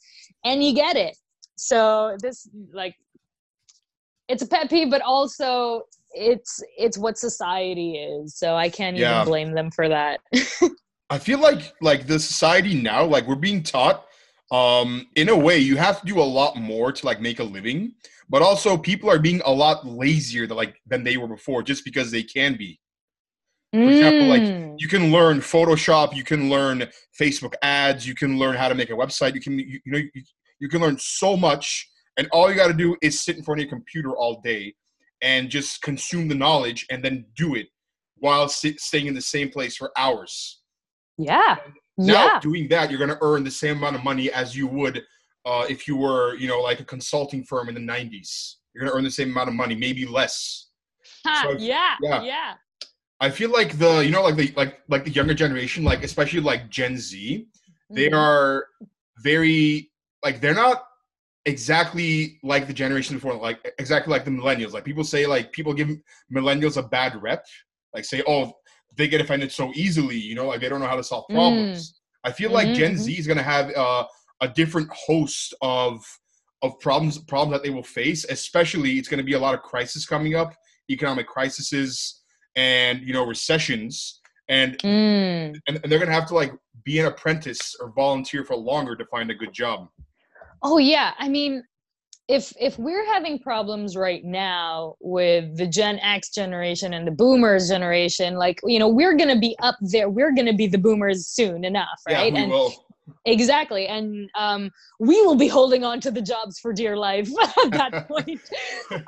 and 0.44 0.62
you 0.62 0.74
get 0.74 0.96
it. 0.96 1.16
So 1.56 2.16
this 2.20 2.48
like 2.72 2.94
it's 4.28 4.42
a 4.42 4.46
pet 4.46 4.68
peeve 4.68 4.90
but 4.90 5.02
also 5.02 5.82
it's 6.12 6.62
it's 6.76 6.98
what 6.98 7.16
society 7.18 7.96
is. 7.96 8.36
So 8.36 8.54
i 8.56 8.68
can't 8.68 8.96
Yeah. 8.96 9.20
even 9.20 9.24
blame 9.26 9.54
them 9.54 9.70
for 9.70 9.88
that. 9.88 10.20
I 11.10 11.18
feel 11.18 11.38
like 11.38 11.72
like 11.80 12.06
the 12.06 12.18
society 12.18 12.74
now 12.74 13.04
like 13.04 13.26
we're 13.26 13.34
being 13.36 13.62
taught 13.62 14.06
um 14.52 15.06
in 15.16 15.28
a 15.30 15.36
way 15.36 15.58
you 15.58 15.76
have 15.76 16.00
to 16.00 16.06
do 16.06 16.20
a 16.20 16.30
lot 16.38 16.56
more 16.56 16.92
to 16.92 17.06
like 17.06 17.20
make 17.20 17.40
a 17.40 17.44
living 17.44 17.92
but 18.28 18.42
also 18.42 18.76
people 18.76 19.10
are 19.10 19.18
being 19.18 19.40
a 19.44 19.50
lot 19.50 19.86
lazier 19.86 20.46
than 20.46 20.56
like 20.56 20.76
than 20.86 21.02
they 21.02 21.16
were 21.16 21.28
before 21.28 21.62
just 21.62 21.84
because 21.84 22.10
they 22.10 22.22
can 22.22 22.56
be 22.56 22.78
For 23.72 23.90
example, 23.90 24.26
like, 24.28 24.42
Mm. 24.42 24.74
you 24.78 24.88
can 24.88 25.10
learn 25.10 25.38
photoshop 25.40 26.14
you 26.14 26.24
can 26.24 26.50
learn 26.50 26.78
facebook 27.18 27.54
ads 27.62 28.06
you 28.06 28.14
can 28.14 28.38
learn 28.38 28.54
how 28.54 28.68
to 28.68 28.74
make 28.74 28.90
a 28.90 28.98
website 29.02 29.34
you 29.34 29.40
can 29.40 29.58
you, 29.58 29.80
you 29.84 29.92
know 29.92 29.98
you, 29.98 30.22
you 30.60 30.68
can 30.68 30.80
learn 30.84 30.98
so 30.98 31.36
much 31.36 31.88
and 32.18 32.28
all 32.32 32.50
you 32.50 32.56
got 32.56 32.68
to 32.68 32.74
do 32.74 32.94
is 33.00 33.22
sit 33.24 33.36
in 33.38 33.42
front 33.42 33.58
of 33.60 33.64
your 33.64 33.70
computer 33.70 34.10
all 34.14 34.40
day 34.42 34.74
and 35.22 35.48
just 35.48 35.80
consume 35.82 36.28
the 36.28 36.34
knowledge 36.34 36.84
and 36.90 37.02
then 37.02 37.24
do 37.36 37.54
it 37.54 37.68
while 38.16 38.48
sit, 38.48 38.80
staying 38.80 39.06
in 39.06 39.14
the 39.14 39.20
same 39.20 39.48
place 39.48 39.76
for 39.76 39.90
hours. 39.96 40.60
Yeah. 41.16 41.56
Now, 41.98 42.24
yeah. 42.26 42.40
doing 42.40 42.68
that, 42.68 42.90
you're 42.90 42.98
going 42.98 43.10
to 43.10 43.18
earn 43.22 43.44
the 43.44 43.50
same 43.50 43.76
amount 43.78 43.96
of 43.96 44.04
money 44.04 44.30
as 44.32 44.56
you 44.56 44.66
would 44.66 45.02
uh, 45.44 45.66
if 45.68 45.86
you 45.86 45.96
were, 45.96 46.36
you 46.36 46.48
know, 46.48 46.60
like 46.60 46.80
a 46.80 46.84
consulting 46.84 47.44
firm 47.44 47.68
in 47.68 47.74
the 47.74 47.80
90s. 47.80 48.54
You're 48.74 48.82
going 48.84 48.92
to 48.92 48.96
earn 48.96 49.04
the 49.04 49.10
same 49.10 49.30
amount 49.30 49.48
of 49.48 49.54
money, 49.54 49.74
maybe 49.74 50.06
less. 50.06 50.68
So- 51.42 51.52
yeah. 51.58 51.94
yeah. 52.02 52.22
Yeah. 52.22 52.54
I 53.20 53.30
feel 53.30 53.50
like 53.50 53.78
the, 53.78 54.00
you 54.04 54.10
know, 54.10 54.22
like 54.22 54.34
the 54.34 54.52
like 54.56 54.80
like 54.88 55.04
the 55.04 55.10
younger 55.10 55.32
generation, 55.34 55.84
like 55.84 56.02
especially 56.02 56.40
like 56.40 56.68
Gen 56.70 56.98
Z, 56.98 57.46
they 57.90 58.08
Mhm. 58.08 58.16
are 58.18 58.66
very 59.22 59.92
like 60.24 60.40
they're 60.40 60.54
not 60.54 60.82
exactly 61.44 62.38
like 62.42 62.66
the 62.66 62.72
generation 62.72 63.16
before, 63.16 63.34
like 63.34 63.72
exactly 63.78 64.10
like 64.10 64.24
the 64.24 64.30
millennials. 64.32 64.72
Like 64.72 64.84
people 64.84 65.04
say, 65.04 65.26
like 65.26 65.52
people 65.52 65.72
give 65.72 65.90
millennials 66.34 66.76
a 66.76 66.82
bad 66.82 67.20
rep, 67.22 67.46
like 67.94 68.04
say, 68.04 68.22
oh, 68.26 68.52
they 68.96 69.08
get 69.08 69.20
offended 69.20 69.50
so 69.52 69.72
easily, 69.74 70.16
you 70.16 70.34
know, 70.34 70.46
like 70.48 70.60
they 70.60 70.68
don't 70.68 70.80
know 70.80 70.86
how 70.86 70.96
to 70.96 71.04
solve 71.04 71.26
problems. 71.30 72.00
I 72.24 72.32
feel 72.32 72.50
like 72.50 72.72
Gen 72.72 72.92
Mhm, 72.92 72.98
Z 72.98 73.18
is 73.18 73.26
gonna 73.26 73.42
have 73.42 73.70
uh, 73.74 74.04
a 74.40 74.48
different 74.48 74.90
host 74.92 75.54
of 75.62 76.04
of 76.62 76.78
problems 76.80 77.18
problems 77.18 77.52
that 77.52 77.62
they 77.64 77.70
will 77.70 77.82
face. 77.82 78.24
Especially, 78.24 78.98
it's 78.98 79.08
gonna 79.08 79.22
be 79.22 79.32
a 79.32 79.38
lot 79.38 79.54
of 79.54 79.62
crisis 79.62 80.06
coming 80.06 80.34
up, 80.34 80.54
economic 80.90 81.26
crises, 81.26 82.22
and 82.56 83.00
you 83.02 83.12
know 83.12 83.26
recessions, 83.26 84.20
and 84.48 84.78
Mm. 84.82 85.60
and, 85.68 85.80
and 85.82 85.90
they're 85.90 85.98
gonna 85.98 86.12
have 86.12 86.28
to 86.28 86.34
like 86.34 86.52
be 86.84 86.98
an 86.98 87.06
apprentice 87.06 87.74
or 87.80 87.92
volunteer 87.92 88.44
for 88.44 88.56
longer 88.56 88.94
to 88.96 89.04
find 89.06 89.30
a 89.30 89.34
good 89.34 89.52
job. 89.52 89.88
Oh 90.62 90.78
yeah, 90.78 91.14
I 91.18 91.28
mean, 91.28 91.64
if 92.28 92.52
if 92.60 92.78
we're 92.78 93.04
having 93.12 93.38
problems 93.38 93.96
right 93.96 94.24
now 94.24 94.94
with 95.00 95.56
the 95.56 95.66
Gen 95.66 95.98
X 95.98 96.30
generation 96.30 96.94
and 96.94 97.06
the 97.06 97.10
Boomers 97.10 97.68
generation, 97.68 98.36
like 98.36 98.60
you 98.64 98.78
know, 98.78 98.88
we're 98.88 99.16
gonna 99.16 99.38
be 99.38 99.56
up 99.60 99.76
there. 99.80 100.08
We're 100.08 100.32
gonna 100.32 100.54
be 100.54 100.66
the 100.66 100.78
Boomers 100.78 101.26
soon 101.26 101.64
enough, 101.64 102.00
right? 102.06 102.32
Yeah, 102.32 102.38
we 102.38 102.42
and 102.42 102.52
will. 102.52 102.72
exactly, 103.24 103.86
and 103.86 104.30
um, 104.36 104.70
we 105.00 105.20
will 105.22 105.34
be 105.34 105.48
holding 105.48 105.84
on 105.84 106.00
to 106.00 106.10
the 106.10 106.22
jobs 106.22 106.58
for 106.60 106.72
dear 106.72 106.96
life 106.96 107.28
at 107.64 107.72
that 107.72 108.08
point. 108.08 108.40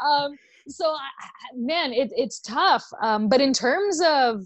um, 0.00 0.36
so, 0.66 0.86
I, 0.86 1.08
man, 1.54 1.92
it, 1.92 2.10
it's 2.16 2.40
tough. 2.40 2.84
Um, 3.00 3.28
but 3.28 3.40
in 3.40 3.52
terms 3.52 4.00
of 4.04 4.42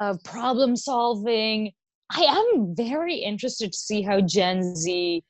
of 0.00 0.22
problem 0.24 0.76
solving, 0.76 1.72
I 2.10 2.22
am 2.22 2.74
very 2.74 3.16
interested 3.16 3.72
to 3.72 3.78
see 3.78 4.02
how 4.02 4.20
Gen 4.22 4.74
Z 4.74 5.22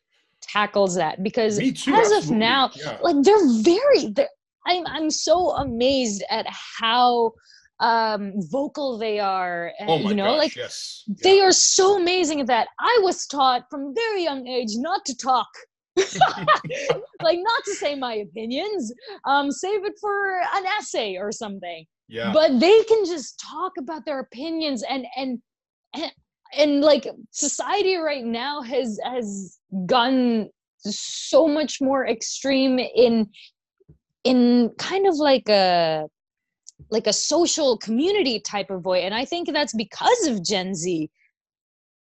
tackles 0.43 0.95
that 0.97 1.23
because 1.23 1.59
too. 1.59 1.95
as 1.95 2.11
of 2.13 2.31
now, 2.31 2.71
yeah. 2.75 2.99
like 3.03 3.17
they're 3.23 3.63
very 3.63 4.09
they're, 4.15 4.29
I'm 4.67 4.87
I'm 4.87 5.11
so 5.11 5.51
amazed 5.51 6.23
at 6.31 6.47
how 6.49 7.33
um 7.81 8.35
vocal 8.37 8.97
they 8.99 9.19
are 9.19 9.73
and 9.81 9.91
oh 9.91 9.99
my 9.99 10.11
you 10.11 10.15
know 10.15 10.25
gosh, 10.25 10.39
like 10.39 10.57
yes. 10.57 11.05
they 11.23 11.41
are 11.41 11.53
so 11.53 12.01
amazing 12.01 12.41
at 12.41 12.47
that. 12.49 12.69
I 12.79 13.01
was 13.03 13.27
taught 13.27 13.65
from 13.71 13.87
a 13.87 13.93
very 13.93 14.23
young 14.23 14.47
age 14.47 14.71
not 14.77 15.05
to 15.07 15.17
talk. 15.17 15.49
like 15.97 17.39
not 17.43 17.65
to 17.65 17.75
say 17.75 17.95
my 17.95 18.15
opinions. 18.15 18.93
Um 19.27 19.51
save 19.51 19.85
it 19.85 19.95
for 20.01 20.41
an 20.55 20.65
essay 20.79 21.17
or 21.17 21.33
something 21.33 21.87
yeah. 22.13 22.31
but 22.33 22.61
they 22.61 22.85
can 22.85 23.05
just 23.07 23.41
talk 23.41 23.73
about 23.79 24.05
their 24.05 24.21
opinions 24.21 24.85
and 24.89 25.07
and 25.17 25.39
and, 25.95 26.13
and 26.57 26.81
like 26.81 27.07
society 27.31 27.97
right 27.97 28.25
now 28.25 28.63
has 28.63 28.99
has 29.05 29.59
gone 29.87 30.49
so 30.79 31.47
much 31.49 31.81
more 31.81 32.07
extreme 32.07 32.79
in 32.79 33.29
in 34.25 34.71
kind 34.79 35.07
of 35.07 35.17
like 35.17 35.49
a 35.49 36.07
like 36.91 37.07
a 37.07 37.13
social 37.13 37.79
community 37.79 38.41
type 38.41 38.71
of 38.71 38.85
way 38.85 39.03
and 39.05 39.15
i 39.15 39.25
think 39.25 39.53
that's 39.53 39.75
because 39.75 40.27
of 40.27 40.45
gen 40.45 40.75
z 40.75 41.11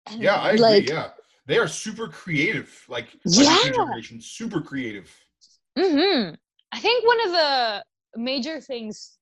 And, 0.06 0.22
yeah, 0.22 0.36
I 0.36 0.52
agree. 0.52 0.86
yeah. 0.88 1.10
They 1.46 1.58
are 1.58 1.68
super 1.68 2.08
creative. 2.08 2.84
Like, 2.88 3.08
like 3.24 3.46
Yeah. 3.46 3.58
generation, 3.64 4.20
super 4.20 4.60
creative. 4.60 5.08
hmm 5.76 6.30
I 6.72 6.80
think 6.80 7.06
one 7.06 7.20
of 7.26 7.32
the 7.32 7.84
major 8.16 8.60
things 8.60 9.18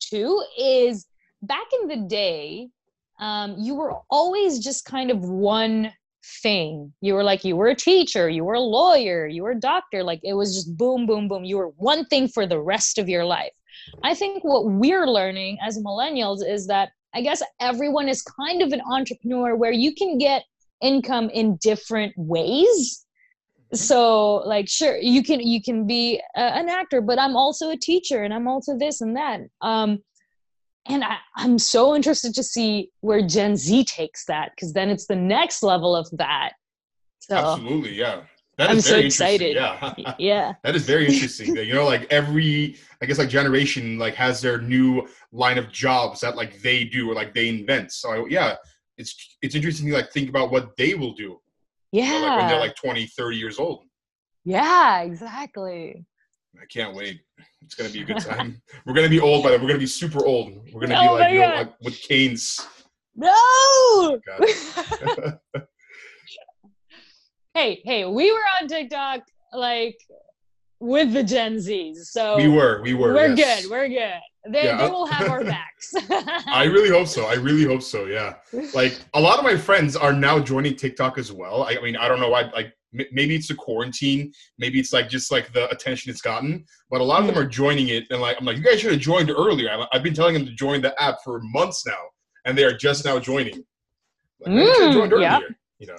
too 0.00 0.42
is 0.58 1.06
back 1.42 1.66
in 1.80 1.88
the 1.88 2.08
day, 2.08 2.68
um, 3.18 3.56
you 3.58 3.74
were 3.74 3.94
always 4.10 4.58
just 4.58 4.84
kind 4.84 5.10
of 5.10 5.20
one 5.20 5.92
thing. 6.42 6.92
You 7.00 7.14
were 7.14 7.24
like, 7.24 7.44
you 7.44 7.56
were 7.56 7.68
a 7.68 7.74
teacher, 7.74 8.28
you 8.28 8.44
were 8.44 8.54
a 8.54 8.60
lawyer, 8.60 9.26
you 9.26 9.42
were 9.42 9.52
a 9.52 9.60
doctor. 9.60 10.02
Like 10.02 10.20
it 10.22 10.34
was 10.34 10.54
just 10.54 10.76
boom, 10.76 11.06
boom, 11.06 11.28
boom. 11.28 11.44
You 11.44 11.58
were 11.58 11.68
one 11.76 12.04
thing 12.06 12.28
for 12.28 12.46
the 12.46 12.60
rest 12.60 12.98
of 12.98 13.08
your 13.08 13.24
life. 13.24 13.52
I 14.02 14.14
think 14.14 14.42
what 14.42 14.64
we're 14.66 15.06
learning 15.06 15.58
as 15.62 15.78
millennials 15.78 16.46
is 16.46 16.66
that 16.66 16.90
I 17.14 17.22
guess 17.22 17.42
everyone 17.60 18.08
is 18.08 18.22
kind 18.22 18.62
of 18.62 18.72
an 18.72 18.82
entrepreneur 18.90 19.54
where 19.54 19.72
you 19.72 19.94
can 19.94 20.18
get 20.18 20.44
income 20.82 21.30
in 21.30 21.56
different 21.56 22.12
ways 22.16 23.06
so 23.72 24.36
like 24.46 24.68
sure 24.68 24.96
you 24.98 25.22
can 25.22 25.40
you 25.40 25.60
can 25.60 25.86
be 25.86 26.20
a, 26.36 26.40
an 26.40 26.68
actor 26.68 27.00
but 27.00 27.18
i'm 27.18 27.34
also 27.34 27.70
a 27.70 27.76
teacher 27.76 28.22
and 28.22 28.32
i'm 28.32 28.46
also 28.46 28.76
this 28.78 29.00
and 29.00 29.16
that 29.16 29.40
um 29.60 29.98
and 30.88 31.04
I, 31.04 31.16
i'm 31.36 31.58
so 31.58 31.94
interested 31.94 32.34
to 32.34 32.42
see 32.42 32.90
where 33.00 33.26
gen 33.26 33.56
z 33.56 33.84
takes 33.84 34.24
that 34.26 34.52
because 34.54 34.72
then 34.72 34.90
it's 34.90 35.06
the 35.06 35.16
next 35.16 35.62
level 35.62 35.94
of 35.96 36.08
that 36.12 36.52
so 37.26 37.36
Absolutely, 37.36 37.94
yeah. 37.94 38.22
That 38.56 38.70
I'm 38.70 38.80
so 38.80 38.96
excited. 38.98 39.56
Yeah. 39.56 39.94
yeah 40.18 40.54
That 40.62 40.76
is 40.76 40.86
very 40.86 41.06
interesting. 41.12 41.54
that, 41.54 41.66
you 41.66 41.74
know, 41.74 41.84
like 41.84 42.10
every, 42.10 42.76
I 43.02 43.06
guess, 43.06 43.18
like 43.18 43.28
generation, 43.28 43.98
like 43.98 44.14
has 44.14 44.40
their 44.40 44.60
new 44.60 45.06
line 45.32 45.58
of 45.58 45.70
jobs 45.72 46.20
that 46.20 46.36
like 46.36 46.62
they 46.62 46.84
do 46.84 47.10
or 47.10 47.14
like 47.14 47.34
they 47.34 47.48
invent. 47.48 47.92
So 47.92 48.10
I, 48.10 48.26
yeah, 48.28 48.54
it's 48.96 49.36
it's 49.42 49.54
interesting 49.54 49.88
to 49.88 49.94
like 49.94 50.10
think 50.12 50.28
about 50.28 50.50
what 50.50 50.76
they 50.76 50.94
will 50.94 51.12
do. 51.12 51.40
you 51.92 52.02
know, 52.02 52.08
yeah 52.12 52.18
like 52.18 52.38
when 52.38 52.48
they're 52.48 52.60
like 52.60 52.76
20, 52.76 53.06
30 53.06 53.36
years 53.36 53.58
old. 53.58 53.82
yeah 54.44 55.00
exactly 55.02 56.06
I 56.60 56.66
can't 56.66 56.94
wait. 56.94 57.20
It's 57.62 57.74
gonna 57.74 57.90
be 57.90 58.02
a 58.02 58.04
good 58.04 58.18
time. 58.32 58.60
we're 58.84 58.94
gonna 58.94 59.08
be 59.08 59.20
old 59.20 59.42
by 59.44 59.50
then. 59.50 59.60
We're 59.60 59.68
gonna 59.68 59.78
be 59.80 59.86
super 59.86 60.24
old. 60.24 60.52
We're 60.72 60.80
gonna 60.86 61.00
be 61.00 61.08
Oh 61.08 61.14
like, 61.14 61.32
you 61.32 61.40
know, 61.40 61.54
like 61.54 61.72
with 61.82 62.00
canes. 62.00 62.60
no 63.14 64.20
hey 67.54 67.80
hey 67.84 68.04
we 68.04 68.30
were 68.30 68.44
on 68.60 68.68
tiktok 68.68 69.22
like 69.54 69.96
with 70.80 71.12
the 71.14 71.22
gen 71.24 71.58
z's 71.58 72.10
so 72.12 72.36
we 72.36 72.48
were, 72.48 72.82
we 72.82 72.92
were. 72.92 73.14
we're 73.14 73.34
yes. 73.34 73.62
good 73.62 73.70
we're 73.70 73.88
good 73.88 74.20
they, 74.52 74.64
Yeah. 74.64 74.76
they 74.76 74.84
uh, 74.84 74.90
will 74.90 75.06
have 75.06 75.30
our 75.30 75.42
backs 75.54 75.94
I 76.46 76.64
really 76.64 76.90
hope 76.90 77.06
so. 77.08 77.24
I 77.26 77.34
really 77.34 77.64
hope 77.64 77.82
so. 77.82 78.04
Yeah. 78.06 78.34
Like 78.74 78.98
a 79.14 79.20
lot 79.20 79.38
of 79.38 79.44
my 79.44 79.56
friends 79.56 79.96
are 79.96 80.12
now 80.12 80.38
joining 80.38 80.76
TikTok 80.76 81.18
as 81.18 81.32
well. 81.32 81.64
I, 81.64 81.76
I 81.76 81.80
mean, 81.82 81.96
I 81.96 82.06
don't 82.08 82.20
know 82.20 82.28
why. 82.30 82.42
Like 82.54 82.72
maybe 83.12 83.34
it's 83.34 83.48
the 83.48 83.54
quarantine. 83.54 84.32
Maybe 84.58 84.78
it's 84.80 84.92
like 84.92 85.08
just 85.08 85.30
like 85.30 85.52
the 85.52 85.68
attention 85.70 86.10
it's 86.10 86.20
gotten. 86.20 86.64
But 86.90 87.00
a 87.00 87.04
lot 87.04 87.20
of 87.20 87.26
them 87.26 87.38
are 87.38 87.46
joining 87.46 87.88
it, 87.88 88.04
and 88.10 88.20
like 88.20 88.36
I'm 88.38 88.44
like, 88.46 88.56
you 88.56 88.62
guys 88.62 88.80
should 88.80 88.92
have 88.92 89.00
joined 89.00 89.30
earlier. 89.30 89.70
I've, 89.70 89.86
I've 89.92 90.02
been 90.02 90.14
telling 90.14 90.34
them 90.34 90.46
to 90.46 90.52
join 90.52 90.80
the 90.82 91.00
app 91.02 91.18
for 91.24 91.40
months 91.42 91.86
now, 91.86 91.98
and 92.44 92.56
they 92.56 92.64
are 92.64 92.76
just 92.76 93.04
now 93.04 93.18
joining. 93.18 93.64
Like, 94.40 94.52
maybe 94.54 94.66
you 94.66 94.74
should 94.74 94.84
have 94.84 94.90
Mm, 94.90 94.94
joined 94.94 95.12
earlier. 95.12 95.24
yeah. 95.28 95.40
You 95.78 95.86
know. 95.88 95.98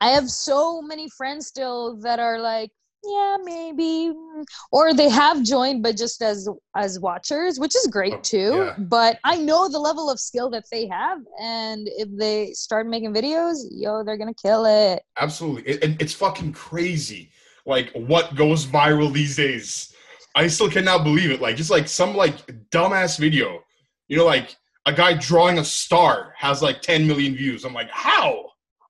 I 0.00 0.10
have 0.10 0.30
so 0.30 0.80
many 0.82 1.08
friends 1.16 1.46
still 1.46 1.96
that 2.02 2.18
are 2.20 2.38
like, 2.40 2.70
yeah, 3.04 3.36
maybe, 3.42 4.12
mm," 4.14 4.44
or 4.72 4.92
they 4.92 5.08
have 5.08 5.42
joined, 5.42 5.82
but 5.82 5.96
just 5.96 6.22
as 6.22 6.48
as 6.76 6.98
watchers, 7.00 7.58
which 7.58 7.74
is 7.76 7.86
great 7.86 8.14
Oh, 8.14 8.20
too. 8.22 8.54
yeah. 8.66 8.74
But 8.78 9.18
I 9.24 9.36
know 9.36 9.68
the 9.68 9.78
level 9.78 10.10
of 10.10 10.20
skill 10.20 10.50
that 10.50 10.64
they 10.70 10.86
have, 10.88 11.18
and 11.40 11.88
if 11.96 12.08
they 12.16 12.52
start 12.52 12.86
making 12.86 13.14
videos, 13.14 13.58
yo, 13.70 14.02
they're 14.04 14.16
gonna 14.18 14.34
kill 14.34 14.66
it. 14.66 15.02
Absolutely. 15.18 15.62
It, 15.72 15.84
and 15.84 16.00
it's 16.02 16.12
fucking 16.14 16.52
crazy. 16.52 17.30
Like 17.66 17.90
what 17.94 18.34
goes 18.34 18.66
viral 18.66 19.12
these 19.12 19.36
days. 19.36 19.92
I 20.34 20.46
still 20.46 20.70
cannot 20.70 21.04
believe 21.04 21.30
it. 21.30 21.40
Like 21.40 21.56
just 21.56 21.70
like 21.70 21.88
some 21.88 22.14
like 22.14 22.46
dumbass 22.70 23.18
video. 23.18 23.62
You 24.08 24.16
know, 24.18 24.24
like 24.24 24.56
a 24.86 24.92
guy 24.92 25.14
drawing 25.14 25.58
a 25.58 25.64
star 25.64 26.32
has 26.36 26.62
like 26.62 26.80
10 26.80 27.06
million 27.06 27.34
views. 27.34 27.64
I'm 27.64 27.74
like, 27.74 27.90
how? 27.90 28.46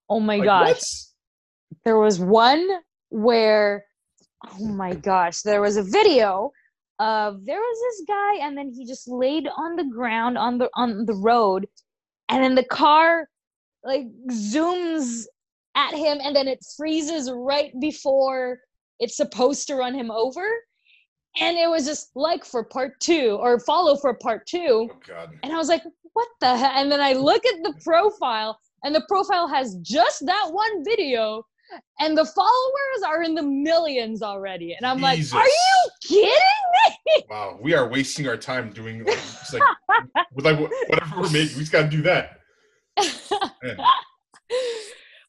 Oh 0.08 0.20
my 0.20 0.36
Like, 0.36 0.44
gosh, 0.44 0.68
what? 0.68 0.82
there 1.84 1.98
was 1.98 2.18
one 2.20 2.66
where, 3.10 3.84
oh 4.46 4.66
my 4.66 4.94
gosh, 4.94 5.42
there 5.42 5.60
was 5.60 5.76
a 5.76 5.82
video 5.82 6.52
of 6.98 7.44
there 7.44 7.58
was 7.58 7.78
this 7.80 8.06
guy, 8.06 8.46
and 8.46 8.56
then 8.56 8.70
he 8.70 8.84
just 8.84 9.08
laid 9.08 9.48
on 9.56 9.76
the 9.76 9.84
ground 9.84 10.36
on 10.36 10.58
the 10.58 10.68
on 10.74 11.06
the 11.06 11.14
road, 11.14 11.66
and 12.28 12.42
then 12.42 12.54
the 12.54 12.64
car 12.64 13.28
like 13.84 14.06
zooms 14.30 15.24
at 15.76 15.94
him, 15.94 16.18
and 16.22 16.34
then 16.34 16.48
it 16.48 16.58
freezes 16.76 17.30
right 17.32 17.72
before 17.80 18.58
it's 18.98 19.16
supposed 19.16 19.68
to 19.68 19.76
run 19.76 19.94
him 19.94 20.10
over, 20.10 20.44
and 21.40 21.56
it 21.56 21.68
was 21.68 21.86
just 21.86 22.10
like 22.16 22.44
for 22.44 22.64
part 22.64 22.98
two 23.00 23.38
or 23.40 23.60
follow 23.60 23.96
for 23.96 24.14
part 24.14 24.46
two. 24.46 24.88
Oh 24.90 24.98
god. 25.06 25.30
And 25.42 25.52
I 25.52 25.56
was 25.56 25.68
like, 25.68 25.84
what 26.14 26.28
the 26.40 26.56
heck? 26.56 26.72
And 26.74 26.90
then 26.90 27.00
I 27.00 27.12
look 27.12 27.46
at 27.46 27.62
the 27.62 27.74
profile, 27.84 28.58
and 28.82 28.94
the 28.94 29.04
profile 29.08 29.46
has 29.46 29.76
just 29.82 30.26
that 30.26 30.48
one 30.50 30.84
video. 30.84 31.44
And 32.00 32.16
the 32.16 32.24
followers 32.24 33.02
are 33.06 33.22
in 33.22 33.34
the 33.34 33.42
millions 33.42 34.22
already. 34.22 34.74
And 34.74 34.86
I'm 34.86 34.98
Jesus. 34.98 35.32
like, 35.32 35.42
are 35.42 35.46
you 35.46 35.90
kidding 36.02 36.32
me? 37.06 37.24
Wow, 37.28 37.58
we 37.60 37.74
are 37.74 37.88
wasting 37.88 38.28
our 38.28 38.36
time 38.36 38.70
doing 38.70 39.04
like, 39.04 39.18
like 39.52 39.62
like 39.88 40.26
whatever 40.32 40.70
we're 41.16 41.30
making. 41.30 41.56
We 41.56 41.60
just 41.60 41.72
gotta 41.72 41.88
do 41.88 42.02
that. 42.02 42.40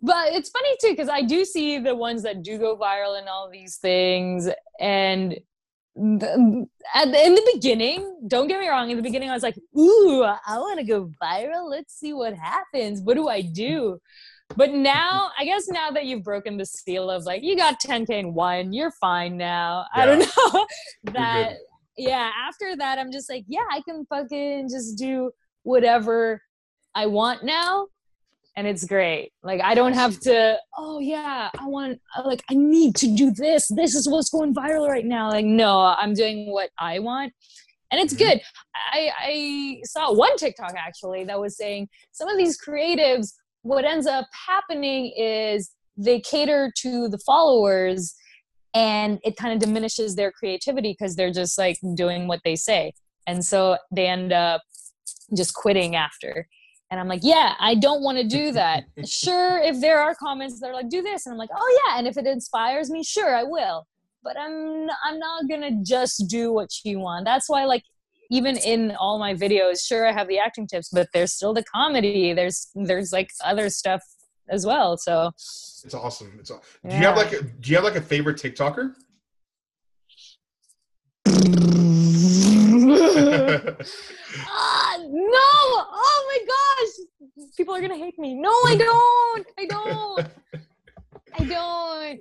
but 0.02 0.34
it's 0.34 0.50
funny 0.50 0.76
too 0.82 0.92
because 0.92 1.10
I 1.10 1.22
do 1.22 1.46
see 1.46 1.80
the 1.80 1.96
ones 1.96 2.24
that 2.24 2.44
do 2.44 2.58
go 2.58 2.78
viral 2.78 3.18
and 3.18 3.28
all 3.28 3.50
these 3.52 3.78
things, 3.78 4.50
and 4.80 5.40
the, 5.96 6.68
at 6.96 7.12
the, 7.12 7.26
in 7.26 7.36
the 7.36 7.52
beginning, 7.54 8.22
don't 8.28 8.48
get 8.48 8.60
me 8.60 8.70
wrong. 8.70 8.90
In 8.90 8.98
the 8.98 9.04
beginning, 9.04 9.30
I 9.30 9.34
was 9.34 9.44
like, 9.44 9.58
"Ooh, 9.78 10.24
I 10.24 10.58
want 10.58 10.80
to 10.80 10.86
go 10.86 11.12
viral. 11.22 11.70
Let's 11.70 11.94
see 12.00 12.14
what 12.14 12.34
happens. 12.34 13.02
What 13.02 13.16
do 13.16 13.28
I 13.28 13.42
do?" 13.42 14.00
But 14.56 14.72
now, 14.72 15.30
I 15.38 15.46
guess 15.46 15.68
now 15.68 15.92
that 15.92 16.06
you've 16.06 16.24
broken 16.24 16.58
the 16.58 16.66
seal 16.66 17.10
of 17.10 17.24
like 17.24 17.44
you 17.44 17.56
got 17.56 17.80
10k 17.82 18.10
in 18.10 18.34
one, 18.34 18.74
you're 18.74 18.92
fine 18.92 19.38
now. 19.38 19.86
I 19.94 20.06
don't 20.06 20.20
know 20.20 20.66
that. 21.14 21.54
Yeah, 21.98 22.32
after 22.48 22.76
that, 22.78 22.98
I'm 22.98 23.12
just 23.12 23.30
like, 23.30 23.44
yeah, 23.48 23.66
I 23.72 23.82
can 23.82 24.06
fucking 24.06 24.70
just 24.70 24.98
do 24.98 25.32
whatever 25.64 26.42
I 26.96 27.06
want 27.06 27.44
now 27.44 27.88
and 28.56 28.68
it's 28.68 28.84
great. 28.86 29.32
Like 29.44 29.62
I 29.62 29.74
don't 29.76 29.94
have 29.94 30.20
to. 30.22 30.58
Oh 30.78 31.00
yeah, 31.00 31.50
I 31.58 31.66
want. 31.68 32.00
Like 32.26 32.44
I 32.50 32.56
need 32.56 32.96
to 32.98 33.16
do 33.16 33.32
this. 33.32 33.68
This 33.70 33.96
is 33.96 34.10
what's 34.10 34.30
going 34.30 34.54
viral 34.54 34.90
right 34.90 35.06
now. 35.06 35.30
Like 35.30 35.46
no, 35.46 35.80
I'm 35.80 36.14
doing 36.14 36.52
what 36.52 36.70
I 36.78 37.00
want, 37.00 37.32
and 37.92 38.02
it's 38.02 38.14
Mhm. 38.14 38.18
good. 38.18 38.42
I 38.92 39.12
I 39.18 39.82
saw 39.86 40.14
one 40.14 40.36
TikTok 40.36 40.74
actually 40.76 41.24
that 41.26 41.40
was 41.40 41.56
saying 41.56 41.88
some 42.12 42.28
of 42.28 42.38
these 42.38 42.58
creatives. 42.60 43.34
What 43.62 43.86
ends 43.86 44.08
up 44.08 44.28
happening 44.48 45.14
is 45.18 45.72
they 45.98 46.20
cater 46.22 46.72
to 46.78 47.10
the 47.10 47.18
followers, 47.20 48.16
and 48.74 49.20
it 49.24 49.36
kind 49.36 49.54
of 49.54 49.60
diminishes 49.60 50.16
their 50.16 50.32
creativity 50.32 50.96
because 50.98 51.16
they're 51.16 51.34
just 51.34 51.58
like 51.58 51.78
doing 51.96 52.28
what 52.28 52.42
they 52.44 52.56
say, 52.56 52.94
and 53.28 53.44
so 53.44 53.78
they 53.92 54.08
end 54.08 54.32
up 54.32 54.62
just 55.36 55.54
quitting 55.54 55.96
after. 55.96 56.48
And 56.92 57.00
I'm 57.00 57.08
like, 57.08 57.22
yeah, 57.22 57.54
I 57.60 57.76
don't 57.76 58.02
want 58.02 58.18
to 58.18 58.24
do 58.24 58.52
that. 58.54 58.86
sure, 59.06 59.60
if 59.60 59.80
there 59.80 60.02
are 60.02 60.16
comments 60.16 60.60
that 60.60 60.70
are 60.70 60.74
like, 60.74 60.90
do 60.90 61.02
this, 61.02 61.26
and 61.26 61.34
I'm 61.34 61.38
like, 61.38 61.52
oh 61.56 61.82
yeah, 61.86 62.00
and 62.00 62.08
if 62.08 62.18
it 62.18 62.26
inspires 62.26 62.90
me, 62.90 63.04
sure, 63.04 63.36
I 63.36 63.44
will. 63.44 63.86
But 64.24 64.38
I'm 64.38 64.88
I'm 65.04 65.20
not 65.20 65.50
gonna 65.50 65.84
just 65.84 66.28
do 66.28 66.52
what 66.52 66.70
you 66.84 67.00
want. 67.00 67.26
That's 67.26 67.50
why, 67.50 67.66
like, 67.66 67.84
even 68.30 68.58
in 68.58 68.96
all 69.00 69.18
my 69.20 69.34
videos, 69.34 69.86
sure, 69.86 70.08
I 70.08 70.12
have 70.12 70.28
the 70.28 70.40
acting 70.40 70.68
tips, 70.68 70.90
but 70.90 71.08
there's 71.14 71.34
still 71.34 71.54
the 71.54 71.64
comedy. 71.64 72.34
There's 72.34 72.70
there's 72.76 73.12
like 73.12 73.32
other 73.44 73.70
stuff 73.70 74.02
as 74.50 74.66
well. 74.66 74.98
So 74.98 75.32
It's 75.84 75.94
awesome. 75.94 76.38
It's 76.40 76.52
aw- 76.52 76.60
do 76.88 76.96
you 76.96 77.02
have 77.04 77.18
like 77.18 77.34
a, 77.34 77.42
do 77.42 77.70
you 77.70 77.76
have 77.76 77.84
like 77.86 77.96
a 77.96 78.02
favorite 78.02 78.38
TikToker? 78.38 78.94
Ah, 84.48 84.98
no! 85.00 85.40
Oh 85.42 86.26
my 86.28 86.40
gosh! 86.48 87.48
People 87.58 87.74
are 87.76 87.82
gonna 87.82 87.98
hate 87.98 88.18
me. 88.20 88.36
No, 88.36 88.50
I 88.50 88.76
don't. 88.80 89.48
I 89.58 89.66
don't. 89.66 90.28
I 91.40 91.46
don't. 91.46 92.20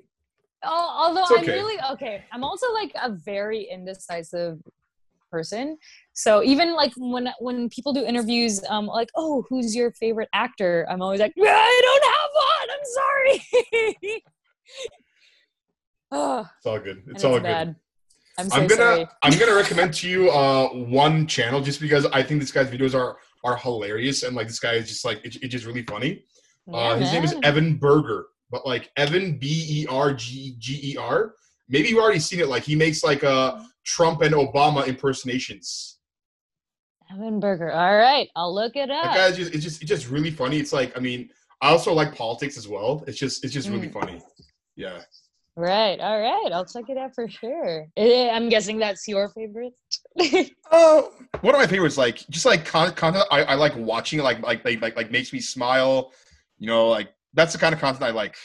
Oh, 0.64 0.96
although 0.98 1.22
It's 1.36 1.48
I'm 1.48 1.54
really 1.54 1.78
okay. 1.92 2.24
I'm 2.32 2.42
also 2.42 2.66
like 2.72 2.92
a 3.00 3.10
very 3.10 3.68
indecisive 3.70 4.58
person. 5.30 5.76
So 6.12 6.42
even 6.42 6.74
like 6.74 6.92
when 6.96 7.28
when 7.40 7.68
people 7.68 7.92
do 7.92 8.04
interviews, 8.04 8.60
um, 8.68 8.86
like, 8.86 9.08
oh, 9.16 9.44
who's 9.48 9.74
your 9.74 9.92
favorite 9.92 10.28
actor? 10.32 10.86
I'm 10.90 11.02
always 11.02 11.20
like, 11.20 11.32
I 11.38 11.80
don't 11.86 12.04
have 12.14 12.30
one. 12.48 12.68
I'm 12.74 12.86
sorry. 14.10 14.22
oh, 16.12 16.48
It's 16.58 16.66
all 16.66 16.78
good. 16.78 16.96
and 17.06 17.14
It's 17.14 17.24
all 17.24 17.34
good. 17.34 17.42
bad. 17.42 17.76
I'm 18.38 18.48
so 18.48 18.56
I'm 18.56 18.66
gonna. 18.68 19.08
I'm 19.22 19.36
gonna 19.38 19.54
recommend 19.54 19.92
to 19.94 20.08
you 20.08 20.30
uh 20.30 20.68
one 20.68 21.26
channel 21.26 21.60
just 21.60 21.80
because 21.80 22.06
I 22.06 22.22
think 22.22 22.40
this 22.40 22.52
guy's 22.52 22.68
videos 22.68 22.94
are 22.94 23.16
are 23.44 23.56
hilarious 23.56 24.22
and 24.22 24.36
like 24.36 24.46
this 24.46 24.60
guy 24.60 24.74
is 24.74 24.88
just 24.88 25.04
like 25.04 25.18
it, 25.24 25.36
it's 25.42 25.48
just 25.52 25.66
really 25.66 25.82
funny. 25.82 26.24
Yeah, 26.66 26.74
uh, 26.76 26.96
his 26.98 27.12
name 27.12 27.24
is. 27.24 27.34
Evan 27.42 27.76
Berger, 27.78 28.26
but 28.50 28.64
like 28.64 28.90
Evan 28.96 29.38
B 29.38 29.66
E 29.68 29.86
R 29.90 30.12
G 30.14 30.54
G 30.58 30.92
E 30.92 30.96
R. 30.96 31.34
Maybe 31.68 31.88
you've 31.88 31.98
already 31.98 32.18
seen 32.20 32.40
it. 32.40 32.48
Like 32.48 32.62
he 32.64 32.74
makes 32.76 33.02
like 33.04 33.24
uh 33.24 33.60
Trump 33.84 34.22
and 34.22 34.34
Obama 34.34 34.86
impersonations. 34.86 35.98
Evan 37.12 37.40
Burger. 37.40 37.72
All 37.72 37.96
right, 37.96 38.28
I'll 38.36 38.54
look 38.54 38.76
it 38.76 38.88
That 38.88 39.04
up. 39.06 39.14
guy's 39.14 39.36
just 39.36 39.54
it's 39.54 39.64
just 39.64 39.80
it's 39.82 39.88
just 39.88 40.08
really 40.10 40.30
funny. 40.30 40.58
It's 40.58 40.72
like 40.72 40.96
I 40.96 41.00
mean 41.00 41.30
I 41.60 41.70
also 41.70 41.92
like 41.92 42.14
politics 42.14 42.56
as 42.56 42.68
well. 42.68 43.04
It's 43.06 43.18
just 43.18 43.44
it's 43.44 43.52
just 43.52 43.68
really 43.68 43.88
Mm. 43.88 43.92
funny. 43.92 44.22
Yeah. 44.76 45.00
Right. 45.56 45.98
All 45.98 46.20
right. 46.20 46.52
I'll 46.52 46.64
check 46.64 46.84
it 46.88 46.96
out 46.96 47.14
for 47.16 47.28
sure. 47.28 47.86
Eh, 47.96 48.30
I'm 48.30 48.48
guessing 48.48 48.78
that's 48.78 49.08
your 49.08 49.28
favorite. 49.30 49.72
Oh, 50.70 51.12
one 51.40 51.54
of 51.54 51.60
my 51.60 51.66
favorites, 51.66 51.98
like 51.98 52.18
just 52.30 52.46
like 52.46 52.64
con- 52.64 52.92
content 52.94 53.24
I, 53.32 53.42
I 53.42 53.54
like 53.54 53.74
watching, 53.76 54.20
like 54.20 54.40
like 54.40 54.64
like 54.64 54.80
like 54.80 54.96
like 54.96 55.10
makes 55.10 55.32
me 55.32 55.40
smile. 55.40 56.12
You 56.58 56.68
know, 56.68 56.88
like 56.88 57.08
that's 57.34 57.52
the 57.54 57.58
kind 57.58 57.74
of 57.74 57.80
content 57.80 58.04
I 58.04 58.10
like. 58.10 58.36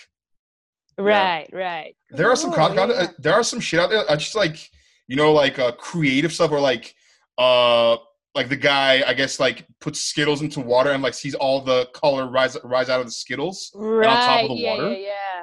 Right. 0.98 1.48
Right. 1.52 1.96
There 2.12 2.30
are 2.30 2.36
some 2.36 2.54
con- 2.54 2.76
yeah. 2.76 2.84
uh, 2.84 3.08
there 3.20 3.34
are 3.34 3.44
some 3.44 3.60
shit 3.60 3.80
out 3.80 3.90
there. 3.90 4.04
I 4.10 4.16
just 4.16 4.36
like 4.36 4.70
you 5.08 5.16
know 5.16 5.32
like 5.34 5.60
uh, 5.60 5.72
creative 5.74 6.32
stuff 6.34 6.52
or 6.52 6.60
like 6.60 6.94
uh 7.38 7.98
like 8.36 8.50
the 8.50 8.56
guy 8.56 9.04
I 9.06 9.14
guess 9.14 9.40
like 9.40 9.66
puts 9.80 10.00
Skittles 10.02 10.42
into 10.42 10.60
water 10.60 10.92
and 10.92 11.04
like 11.04 11.14
sees 11.14 11.36
all 11.36 11.62
the 11.62 11.88
color 11.94 12.28
rise 12.28 12.58
rise 12.64 12.90
out 12.90 13.00
of 13.00 13.06
the 13.06 13.12
Skittles. 13.12 13.72
right. 13.76 14.08
on 14.08 14.16
top 14.18 14.42
of 14.44 14.50
the 14.50 14.56
yeah, 14.56 14.72
water? 14.76 14.92
yeah. 14.94 14.98
Yeah. 14.98 15.42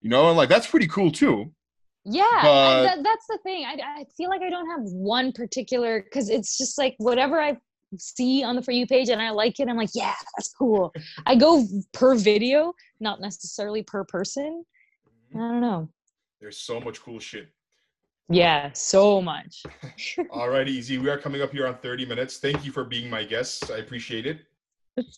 You 0.00 0.10
know, 0.10 0.28
and 0.28 0.36
like 0.36 0.48
that's 0.48 0.66
pretty 0.66 0.86
cool 0.86 1.10
too. 1.10 1.52
Yeah, 2.06 2.22
But- 2.42 2.82
that, 2.84 2.98
that's 3.02 3.26
the 3.28 3.38
thing. 3.42 3.64
I, 3.64 3.78
I 4.00 4.04
feel 4.14 4.28
like 4.28 4.42
I 4.42 4.50
don't 4.50 4.68
have 4.68 4.82
one 4.82 5.32
particular 5.32 6.02
because 6.02 6.28
it's 6.28 6.58
just 6.58 6.76
like 6.76 6.94
whatever 6.98 7.40
I 7.40 7.56
see 7.98 8.42
on 8.42 8.56
the 8.56 8.62
for 8.62 8.72
you 8.72 8.86
page 8.86 9.08
and 9.08 9.20
I 9.20 9.30
like 9.30 9.60
it. 9.60 9.68
I'm 9.68 9.76
like, 9.76 9.90
yeah, 9.94 10.14
that's 10.36 10.52
cool. 10.52 10.92
I 11.26 11.36
go 11.36 11.66
per 11.92 12.14
video, 12.14 12.74
not 13.00 13.20
necessarily 13.20 13.82
per 13.82 14.04
person. 14.04 14.64
Mm-hmm. 15.30 15.40
I 15.40 15.48
don't 15.48 15.60
know. 15.60 15.88
There's 16.40 16.58
so 16.58 16.80
much 16.80 17.00
cool 17.02 17.18
shit. 17.18 17.48
Yeah, 18.28 18.70
so 18.72 19.20
much. 19.20 19.62
All 20.30 20.48
right, 20.48 20.66
Izzy. 20.66 20.98
We 20.98 21.10
are 21.10 21.18
coming 21.18 21.42
up 21.42 21.52
here 21.52 21.66
on 21.66 21.76
30 21.76 22.06
minutes. 22.06 22.38
Thank 22.38 22.64
you 22.64 22.72
for 22.72 22.84
being 22.84 23.10
my 23.10 23.22
guest. 23.22 23.70
I 23.70 23.78
appreciate 23.78 24.26
it. 24.26 24.40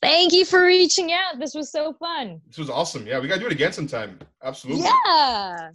Thank 0.01 0.33
you 0.33 0.45
for 0.45 0.65
reaching 0.65 1.13
out. 1.13 1.39
This 1.39 1.55
was 1.55 1.71
so 1.71 1.93
fun. 1.93 2.41
This 2.47 2.59
was 2.59 2.71
awesome. 2.71 3.07
Yeah, 3.07 3.21
we 3.21 3.29
gotta 3.29 3.41
do 3.41 3.47
it 3.47 3.53
again 3.53 3.73
sometime. 3.73 4.19
Absolutely. 4.43 4.85
Yeah. 4.85 5.71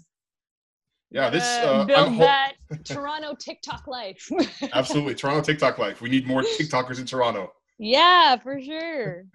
Yeah, 1.12 1.30
this 1.30 1.44
Uh, 1.44 1.66
uh, 1.66 1.86
build 1.86 2.08
I'm 2.08 2.14
ho- 2.14 2.22
that 2.24 2.54
Toronto 2.86 3.36
TikTok 3.38 3.86
life. 3.88 4.30
absolutely 4.74 5.16
Toronto 5.16 5.42
TikTok 5.42 5.78
life. 5.78 6.02
We 6.02 6.10
need 6.10 6.26
more 6.26 6.42
TikTokers 6.42 7.00
in 7.00 7.06
Toronto. 7.06 7.52
yeah, 7.78 8.38
for 8.38 8.62
sure. 8.62 9.26